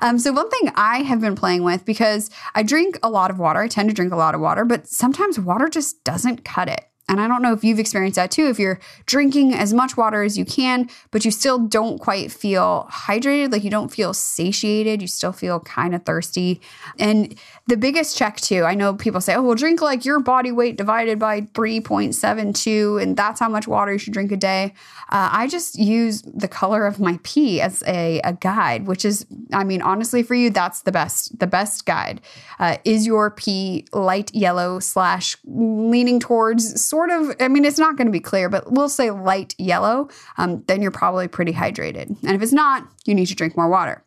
Um, 0.01 0.19
so, 0.19 0.33
one 0.33 0.51
thing 0.51 0.71
I 0.77 1.03
have 1.03 1.21
been 1.21 1.35
playing 1.35 1.65
with 1.65 1.85
because 1.85 2.31
I 2.55 2.63
drink 2.63 2.99
a 3.03 3.11
lot 3.11 3.31
of 3.31 3.39
water, 3.39 3.61
I 3.61 3.69
tend 3.69 3.89
to 3.89 3.95
drink 3.95 4.13
a 4.13 4.17
lot 4.17 4.35
of 4.35 4.41
water, 4.41 4.65
but 4.65 4.87
sometimes 4.87 5.41
water 5.41 5.69
just 5.69 6.05
doesn't 6.05 6.45
cut 6.45 6.69
it. 6.69 6.85
And 7.09 7.21
I 7.21 7.29
don't 7.29 7.41
know 7.41 7.53
if 7.53 7.65
you've 7.65 7.79
experienced 7.79 8.17
that 8.17 8.31
too. 8.31 8.47
If 8.47 8.59
you're 8.59 8.79
drinking 9.07 9.55
as 9.55 9.73
much 9.73 9.97
water 9.97 10.23
as 10.23 10.37
you 10.37 10.45
can, 10.45 10.91
but 11.11 11.25
you 11.25 11.31
still 11.31 11.59
don't 11.59 11.99
quite 11.99 12.31
feel 12.31 12.87
hydrated, 12.93 13.51
like 13.51 13.65
you 13.65 13.71
don't 13.71 13.89
feel 13.89 14.13
satiated, 14.13 15.01
you 15.01 15.09
still 15.09 15.33
feel 15.33 15.61
kind 15.61 15.95
of 15.95 16.05
thirsty. 16.05 16.61
And 16.99 17.39
the 17.67 17.77
biggest 17.77 18.17
check 18.17 18.37
too, 18.37 18.65
I 18.65 18.75
know 18.75 18.95
people 18.95 19.21
say, 19.21 19.35
oh, 19.35 19.43
well, 19.43 19.55
drink 19.55 19.81
like 19.81 20.05
your 20.05 20.21
body 20.21 20.53
weight 20.53 20.77
divided 20.77 21.19
by 21.19 21.43
3.72, 21.43 23.03
and 23.03 23.17
that's 23.17 23.41
how 23.41 23.49
much 23.49 23.67
water 23.67 23.93
you 23.93 23.99
should 23.99 24.13
drink 24.13 24.31
a 24.31 24.37
day. 24.37 24.75
Uh, 25.11 25.31
I 25.33 25.49
just 25.49 25.79
use 25.79 26.23
the 26.23 26.49
color 26.49 26.87
of 26.87 27.01
my 27.01 27.19
pee 27.23 27.61
as 27.61 27.83
a, 27.87 28.21
a 28.21 28.35
guide, 28.35 28.87
which 28.87 29.05
is, 29.05 29.25
I 29.53 29.65
mean, 29.65 29.81
honestly, 29.81 30.23
for 30.23 30.35
you, 30.35 30.51
that's 30.51 30.83
the 30.83 30.93
best, 30.93 31.39
the 31.39 31.47
best 31.47 31.87
guide. 31.87 32.21
Uh, 32.59 32.77
is 32.85 33.07
your 33.07 33.31
pee 33.31 33.87
light 33.93 34.35
yellow 34.35 34.79
slash 34.79 35.37
leaning 35.45 36.21
towards 36.21 36.83
sort 36.99 37.11
of, 37.11 37.37
I 37.39 37.47
mean, 37.47 37.65
it's 37.65 37.79
not 37.79 37.97
going 37.97 38.09
to 38.09 38.13
be 38.13 38.19
clear, 38.19 38.49
but 38.49 38.73
we'll 38.73 38.89
say 38.89 39.13
light 39.13 39.55
yellow, 39.57 40.09
um, 40.37 40.65
then 40.67 40.83
you're 40.83 40.91
probably 40.91 41.29
pretty 41.29 41.53
hydrated. 41.53 42.09
And 42.25 42.33
if 42.35 42.43
it's 42.43 42.53
not, 42.53 42.89
you 43.07 43.15
need 43.15 43.27
to 43.27 43.37
drink 43.37 43.57
more 43.57 43.69
water. 43.69 44.05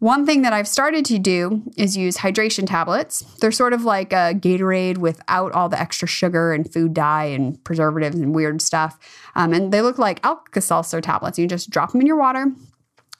One 0.00 0.26
thing 0.26 0.42
that 0.42 0.52
I've 0.52 0.66
started 0.66 1.04
to 1.06 1.18
do 1.18 1.62
is 1.76 1.96
use 1.96 2.16
hydration 2.16 2.66
tablets. 2.66 3.20
They're 3.40 3.52
sort 3.52 3.72
of 3.72 3.84
like 3.84 4.12
a 4.12 4.34
Gatorade 4.34 4.98
without 4.98 5.52
all 5.52 5.68
the 5.68 5.80
extra 5.80 6.08
sugar 6.08 6.52
and 6.52 6.72
food 6.72 6.92
dye 6.92 7.26
and 7.26 7.62
preservatives 7.62 8.16
and 8.16 8.34
weird 8.34 8.62
stuff. 8.62 8.98
Um, 9.36 9.52
and 9.52 9.72
they 9.72 9.82
look 9.82 9.98
like 9.98 10.24
Alka 10.24 10.60
Seltzer 10.60 11.00
tablets. 11.00 11.38
You 11.38 11.46
just 11.46 11.70
drop 11.70 11.92
them 11.92 12.00
in 12.00 12.06
your 12.08 12.18
water, 12.18 12.46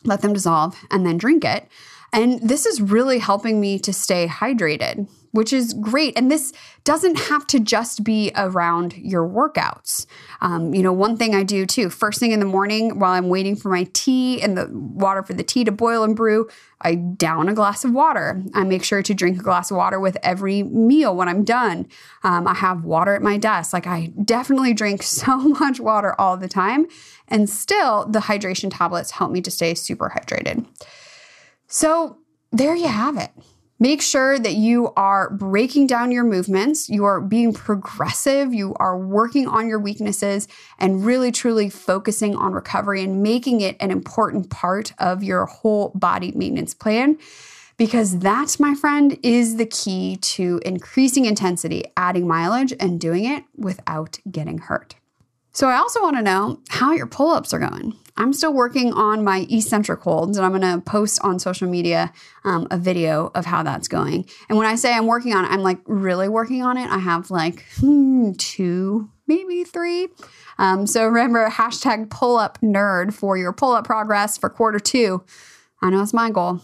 let 0.04 0.22
them 0.22 0.32
dissolve, 0.32 0.76
and 0.90 1.06
then 1.06 1.18
drink 1.18 1.44
it. 1.44 1.68
And 2.12 2.40
this 2.48 2.66
is 2.66 2.80
really 2.80 3.18
helping 3.18 3.60
me 3.60 3.78
to 3.80 3.92
stay 3.92 4.26
hydrated 4.26 5.08
which 5.32 5.52
is 5.52 5.72
great. 5.74 6.16
And 6.16 6.30
this 6.30 6.52
doesn't 6.84 7.18
have 7.18 7.46
to 7.48 7.60
just 7.60 8.02
be 8.04 8.32
around 8.34 8.96
your 8.96 9.28
workouts. 9.28 10.06
Um, 10.40 10.74
you 10.74 10.82
know, 10.82 10.92
one 10.92 11.16
thing 11.16 11.34
I 11.34 11.42
do 11.42 11.66
too, 11.66 11.90
first 11.90 12.18
thing 12.18 12.32
in 12.32 12.40
the 12.40 12.46
morning 12.46 12.98
while 12.98 13.12
I'm 13.12 13.28
waiting 13.28 13.56
for 13.56 13.68
my 13.68 13.88
tea 13.92 14.40
and 14.40 14.56
the 14.56 14.68
water 14.72 15.22
for 15.22 15.34
the 15.34 15.42
tea 15.42 15.64
to 15.64 15.72
boil 15.72 16.02
and 16.02 16.16
brew, 16.16 16.48
I 16.80 16.94
down 16.94 17.48
a 17.48 17.54
glass 17.54 17.84
of 17.84 17.92
water. 17.92 18.42
I 18.54 18.64
make 18.64 18.84
sure 18.84 19.02
to 19.02 19.14
drink 19.14 19.38
a 19.38 19.42
glass 19.42 19.70
of 19.70 19.76
water 19.76 20.00
with 20.00 20.16
every 20.22 20.62
meal 20.62 21.14
when 21.14 21.28
I'm 21.28 21.44
done. 21.44 21.88
Um, 22.22 22.46
I 22.46 22.54
have 22.54 22.84
water 22.84 23.14
at 23.14 23.22
my 23.22 23.36
desk. 23.36 23.72
Like 23.72 23.86
I 23.86 24.12
definitely 24.24 24.72
drink 24.72 25.02
so 25.04 25.36
much 25.36 25.80
water 25.80 26.18
all 26.18 26.36
the 26.36 26.48
time. 26.48 26.86
And 27.26 27.50
still, 27.50 28.06
the 28.06 28.20
hydration 28.20 28.70
tablets 28.72 29.10
help 29.12 29.30
me 29.30 29.42
to 29.42 29.50
stay 29.50 29.74
super 29.74 30.10
hydrated. 30.16 30.64
So 31.68 32.18
there 32.50 32.74
you 32.74 32.88
have 32.88 33.16
it. 33.18 33.30
Make 33.80 34.02
sure 34.02 34.38
that 34.38 34.54
you 34.54 34.92
are 34.96 35.30
breaking 35.30 35.86
down 35.86 36.10
your 36.10 36.24
movements, 36.24 36.88
you 36.88 37.04
are 37.04 37.20
being 37.20 37.52
progressive, 37.52 38.52
you 38.52 38.74
are 38.80 38.98
working 38.98 39.46
on 39.46 39.68
your 39.68 39.78
weaknesses, 39.78 40.48
and 40.80 41.06
really 41.06 41.30
truly 41.30 41.70
focusing 41.70 42.34
on 42.34 42.52
recovery 42.52 43.04
and 43.04 43.22
making 43.22 43.60
it 43.60 43.76
an 43.78 43.92
important 43.92 44.50
part 44.50 44.92
of 44.98 45.22
your 45.22 45.46
whole 45.46 45.90
body 45.94 46.32
maintenance 46.32 46.74
plan. 46.74 47.18
Because 47.76 48.18
that, 48.18 48.58
my 48.58 48.74
friend, 48.74 49.16
is 49.22 49.56
the 49.56 49.66
key 49.66 50.16
to 50.16 50.60
increasing 50.64 51.26
intensity, 51.26 51.84
adding 51.96 52.26
mileage, 52.26 52.74
and 52.80 52.98
doing 52.98 53.24
it 53.24 53.44
without 53.56 54.18
getting 54.28 54.58
hurt. 54.58 54.96
So, 55.52 55.68
I 55.68 55.76
also 55.76 56.02
want 56.02 56.16
to 56.16 56.22
know 56.22 56.60
how 56.68 56.92
your 56.92 57.06
pull 57.06 57.30
ups 57.30 57.54
are 57.54 57.60
going. 57.60 57.94
I'm 58.18 58.32
still 58.32 58.52
working 58.52 58.92
on 58.92 59.24
my 59.24 59.46
eccentric 59.48 60.00
holds, 60.00 60.36
and 60.36 60.44
I'm 60.44 60.50
going 60.50 60.62
to 60.62 60.82
post 60.82 61.20
on 61.22 61.38
social 61.38 61.68
media 61.68 62.12
um, 62.44 62.66
a 62.70 62.76
video 62.76 63.30
of 63.34 63.46
how 63.46 63.62
that's 63.62 63.88
going. 63.88 64.28
And 64.48 64.58
when 64.58 64.66
I 64.66 64.74
say 64.74 64.92
I'm 64.92 65.06
working 65.06 65.32
on 65.34 65.44
it, 65.44 65.48
I'm 65.48 65.62
like 65.62 65.78
really 65.86 66.28
working 66.28 66.62
on 66.62 66.76
it. 66.76 66.90
I 66.90 66.98
have 66.98 67.30
like 67.30 67.64
hmm, 67.76 68.32
two, 68.32 69.08
maybe 69.28 69.62
three. 69.64 70.08
Um, 70.58 70.86
so 70.86 71.06
remember, 71.06 71.48
hashtag 71.48 72.10
pull 72.10 72.36
up 72.36 72.60
nerd 72.60 73.14
for 73.14 73.38
your 73.38 73.52
pull 73.52 73.72
up 73.72 73.86
progress 73.86 74.36
for 74.36 74.50
quarter 74.50 74.80
two. 74.80 75.22
I 75.80 75.90
know 75.90 76.02
it's 76.02 76.12
my 76.12 76.30
goal. 76.30 76.60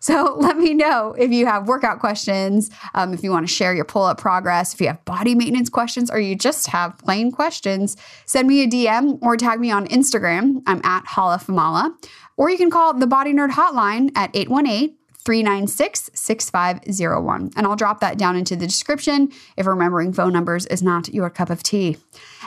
So 0.00 0.36
let 0.40 0.56
me 0.56 0.74
know 0.74 1.14
if 1.18 1.30
you 1.30 1.46
have 1.46 1.68
workout 1.68 2.00
questions, 2.00 2.70
um, 2.94 3.12
if 3.12 3.22
you 3.22 3.30
want 3.30 3.46
to 3.46 3.52
share 3.52 3.74
your 3.74 3.84
pull 3.84 4.04
up 4.04 4.18
progress, 4.18 4.74
if 4.74 4.80
you 4.80 4.88
have 4.88 5.04
body 5.04 5.34
maintenance 5.34 5.68
questions, 5.68 6.10
or 6.10 6.18
you 6.18 6.34
just 6.34 6.66
have 6.68 6.98
plain 6.98 7.30
questions, 7.30 7.96
send 8.24 8.48
me 8.48 8.62
a 8.62 8.66
DM 8.66 9.18
or 9.22 9.36
tag 9.36 9.60
me 9.60 9.70
on 9.70 9.86
Instagram. 9.88 10.62
I'm 10.66 10.80
at 10.84 11.04
hollaformala. 11.04 11.94
Or 12.36 12.50
you 12.50 12.58
can 12.58 12.70
call 12.70 12.92
the 12.92 13.06
Body 13.06 13.32
Nerd 13.32 13.50
Hotline 13.50 14.10
at 14.14 14.30
818 14.34 14.95
396 15.26 16.10
6501. 16.14 17.50
And 17.56 17.66
I'll 17.66 17.76
drop 17.76 18.00
that 18.00 18.16
down 18.16 18.36
into 18.36 18.56
the 18.56 18.66
description 18.66 19.30
if 19.56 19.66
remembering 19.66 20.12
phone 20.12 20.32
numbers 20.32 20.66
is 20.66 20.82
not 20.82 21.12
your 21.12 21.28
cup 21.28 21.50
of 21.50 21.62
tea. 21.62 21.98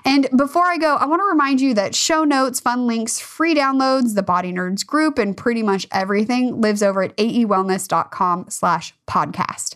And 0.06 0.30
before 0.36 0.66
I 0.66 0.78
go, 0.78 0.96
I 0.96 1.06
want 1.06 1.20
to 1.20 1.26
remind 1.26 1.60
you 1.60 1.74
that 1.74 1.94
show 1.94 2.24
notes, 2.24 2.60
fun 2.60 2.88
links, 2.88 3.20
free 3.20 3.54
downloads, 3.54 4.16
the 4.16 4.24
Body 4.24 4.54
Nerds 4.54 4.86
group, 4.86 5.20
and 5.20 5.36
pretty 5.36 5.62
much 5.62 5.86
everything 5.92 6.62
lives 6.62 6.82
over 6.82 7.04
at 7.04 7.16
aewellness.com 7.18 8.46
slash 8.50 8.94
podcast. 9.08 9.76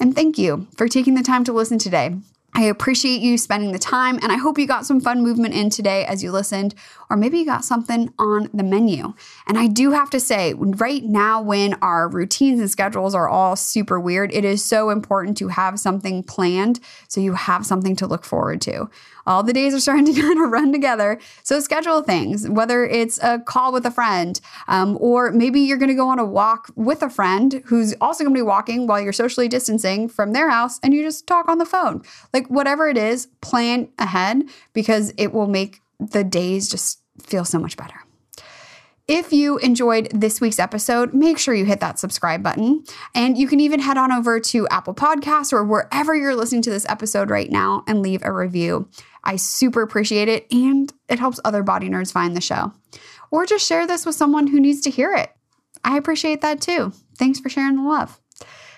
And 0.00 0.14
thank 0.14 0.38
you 0.38 0.66
for 0.76 0.88
taking 0.88 1.14
the 1.14 1.22
time 1.22 1.44
to 1.44 1.52
listen 1.52 1.78
today. 1.78 2.16
I 2.52 2.64
appreciate 2.64 3.20
you 3.20 3.38
spending 3.38 3.72
the 3.72 3.78
time, 3.78 4.18
and 4.22 4.32
I 4.32 4.36
hope 4.36 4.58
you 4.58 4.66
got 4.66 4.84
some 4.84 5.00
fun 5.00 5.22
movement 5.22 5.54
in 5.54 5.70
today 5.70 6.04
as 6.04 6.22
you 6.22 6.32
listened, 6.32 6.74
or 7.08 7.16
maybe 7.16 7.38
you 7.38 7.46
got 7.46 7.64
something 7.64 8.12
on 8.18 8.50
the 8.52 8.64
menu. 8.64 9.14
And 9.46 9.56
I 9.56 9.68
do 9.68 9.92
have 9.92 10.10
to 10.10 10.20
say, 10.20 10.54
right 10.54 11.04
now, 11.04 11.40
when 11.40 11.74
our 11.74 12.08
routines 12.08 12.58
and 12.60 12.70
schedules 12.70 13.14
are 13.14 13.28
all 13.28 13.54
super 13.54 14.00
weird, 14.00 14.32
it 14.34 14.44
is 14.44 14.64
so 14.64 14.90
important 14.90 15.38
to 15.38 15.48
have 15.48 15.78
something 15.78 16.22
planned 16.24 16.80
so 17.08 17.20
you 17.20 17.34
have 17.34 17.64
something 17.64 17.94
to 17.96 18.06
look 18.06 18.24
forward 18.24 18.60
to. 18.62 18.90
All 19.30 19.44
the 19.44 19.52
days 19.52 19.72
are 19.74 19.80
starting 19.80 20.06
to 20.06 20.12
kind 20.20 20.42
of 20.42 20.50
run 20.50 20.72
together. 20.72 21.20
So 21.44 21.60
schedule 21.60 22.02
things, 22.02 22.48
whether 22.48 22.84
it's 22.84 23.22
a 23.22 23.38
call 23.38 23.72
with 23.72 23.86
a 23.86 23.90
friend, 23.92 24.40
um, 24.66 24.98
or 25.00 25.30
maybe 25.30 25.60
you're 25.60 25.78
going 25.78 25.88
to 25.88 25.94
go 25.94 26.08
on 26.08 26.18
a 26.18 26.24
walk 26.24 26.72
with 26.74 27.00
a 27.00 27.08
friend 27.08 27.62
who's 27.66 27.94
also 28.00 28.24
going 28.24 28.34
to 28.34 28.38
be 28.38 28.42
walking 28.42 28.88
while 28.88 29.00
you're 29.00 29.12
socially 29.12 29.46
distancing 29.46 30.08
from 30.08 30.32
their 30.32 30.50
house 30.50 30.80
and 30.82 30.92
you 30.92 31.04
just 31.04 31.28
talk 31.28 31.48
on 31.48 31.58
the 31.58 31.64
phone. 31.64 32.02
Like 32.34 32.48
whatever 32.48 32.88
it 32.88 32.98
is, 32.98 33.28
plan 33.40 33.88
ahead 34.00 34.42
because 34.72 35.14
it 35.16 35.32
will 35.32 35.46
make 35.46 35.80
the 36.00 36.24
days 36.24 36.68
just 36.68 37.00
feel 37.22 37.44
so 37.44 37.60
much 37.60 37.76
better. 37.76 38.02
If 39.12 39.32
you 39.32 39.58
enjoyed 39.58 40.08
this 40.14 40.40
week's 40.40 40.60
episode, 40.60 41.12
make 41.12 41.36
sure 41.36 41.52
you 41.52 41.64
hit 41.64 41.80
that 41.80 41.98
subscribe 41.98 42.44
button. 42.44 42.84
And 43.12 43.36
you 43.36 43.48
can 43.48 43.58
even 43.58 43.80
head 43.80 43.98
on 43.98 44.12
over 44.12 44.38
to 44.38 44.68
Apple 44.68 44.94
Podcasts 44.94 45.52
or 45.52 45.64
wherever 45.64 46.14
you're 46.14 46.36
listening 46.36 46.62
to 46.62 46.70
this 46.70 46.86
episode 46.88 47.28
right 47.28 47.50
now 47.50 47.82
and 47.88 48.02
leave 48.02 48.22
a 48.22 48.32
review. 48.32 48.88
I 49.24 49.34
super 49.34 49.82
appreciate 49.82 50.28
it 50.28 50.46
and 50.52 50.92
it 51.08 51.18
helps 51.18 51.40
other 51.44 51.64
body 51.64 51.88
nerds 51.88 52.12
find 52.12 52.36
the 52.36 52.40
show. 52.40 52.72
Or 53.32 53.46
just 53.46 53.66
share 53.66 53.84
this 53.84 54.06
with 54.06 54.14
someone 54.14 54.46
who 54.46 54.60
needs 54.60 54.80
to 54.82 54.90
hear 54.90 55.12
it. 55.12 55.32
I 55.82 55.96
appreciate 55.96 56.40
that 56.42 56.60
too. 56.60 56.92
Thanks 57.18 57.40
for 57.40 57.48
sharing 57.48 57.82
the 57.82 57.88
love. 57.88 58.20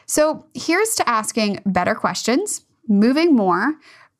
So, 0.07 0.47
here's 0.55 0.95
to 0.95 1.07
asking 1.07 1.61
better 1.67 1.95
questions, 1.95 2.65
moving 2.89 3.37
more, 3.37 3.75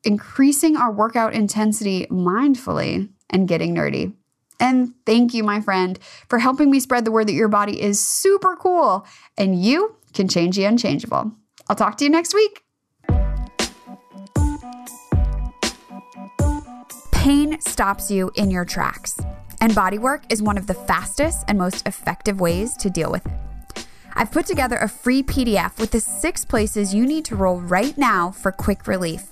increasing 0.05 0.77
our 0.77 0.93
workout 0.93 1.33
intensity 1.33 2.07
mindfully, 2.11 3.09
and 3.31 3.49
getting 3.49 3.75
nerdy. 3.75 4.13
And 4.61 4.95
thank 5.07 5.35
you, 5.35 5.43
my 5.43 5.61
friend, 5.61 5.99
for 6.29 6.39
helping 6.39 6.71
me 6.71 6.81
spread 6.81 7.05
the 7.05 7.11
word 7.11 7.27
that 7.29 7.33
your 7.33 7.49
body 7.49 7.81
is 7.81 8.01
super 8.01 8.57
cool 8.57 9.07
and 9.37 9.61
you 9.61 9.97
can 10.15 10.29
change 10.29 10.57
the 10.57 10.65
unchangeable. 10.65 11.33
I'll 11.69 11.77
talk 11.77 11.97
to 11.99 12.05
you 12.05 12.11
next 12.11 12.35
week. 12.35 12.65
Pain 17.13 17.61
stops 17.61 18.11
you 18.11 18.33
in 18.35 18.51
your 18.51 18.65
tracks, 18.65 19.21
and 19.61 19.73
bodywork 19.73 20.25
is 20.29 20.43
one 20.43 20.59
of 20.59 20.67
the 20.67 20.75
fastest 20.75 21.45
and 21.47 21.57
most 21.57 21.87
effective 21.87 22.41
ways 22.41 22.77
to 22.79 22.91
deal 22.91 23.13
with 23.13 23.25
it. 23.27 23.87
I've 24.15 24.33
put 24.33 24.47
together 24.47 24.77
a 24.77 24.89
free 24.89 25.23
PDF 25.23 25.79
with 25.79 25.93
the 25.93 26.01
six 26.01 26.45
places 26.45 26.95
you 26.95 27.07
need 27.07 27.25
to 27.27 27.37
roll 27.37 27.61
right 27.61 27.97
now 27.97 28.31
for 28.31 28.53
quick 28.53 28.87
relief. 28.87 29.29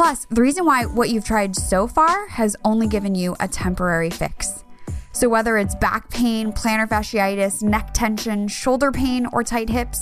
Plus, 0.00 0.24
the 0.30 0.40
reason 0.40 0.64
why 0.64 0.86
what 0.86 1.10
you've 1.10 1.26
tried 1.26 1.54
so 1.54 1.86
far 1.86 2.26
has 2.28 2.56
only 2.64 2.86
given 2.86 3.14
you 3.14 3.36
a 3.38 3.46
temporary 3.46 4.08
fix. 4.08 4.64
So, 5.12 5.28
whether 5.28 5.58
it's 5.58 5.74
back 5.74 6.08
pain, 6.08 6.54
plantar 6.54 6.88
fasciitis, 6.88 7.62
neck 7.62 7.90
tension, 7.92 8.48
shoulder 8.48 8.92
pain, 8.92 9.26
or 9.30 9.44
tight 9.44 9.68
hips, 9.68 10.00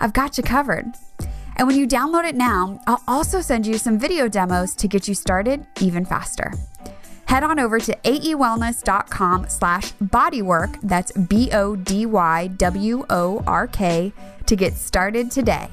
I've 0.00 0.12
got 0.12 0.36
you 0.36 0.42
covered. 0.42 0.86
And 1.54 1.68
when 1.68 1.78
you 1.78 1.86
download 1.86 2.24
it 2.24 2.34
now, 2.34 2.80
I'll 2.88 3.04
also 3.06 3.40
send 3.40 3.68
you 3.68 3.78
some 3.78 4.00
video 4.00 4.26
demos 4.26 4.74
to 4.74 4.88
get 4.88 5.06
you 5.06 5.14
started 5.14 5.64
even 5.80 6.04
faster. 6.04 6.52
Head 7.26 7.44
on 7.44 7.60
over 7.60 7.78
to 7.78 7.96
aewellness.com 8.02 9.48
slash 9.48 9.92
bodywork, 9.92 10.80
that's 10.82 11.12
B-O-D-Y-W-O-R-K, 11.12 11.72
to 14.46 14.56
get 14.56 14.74
started 14.74 15.30
today. 15.30 15.68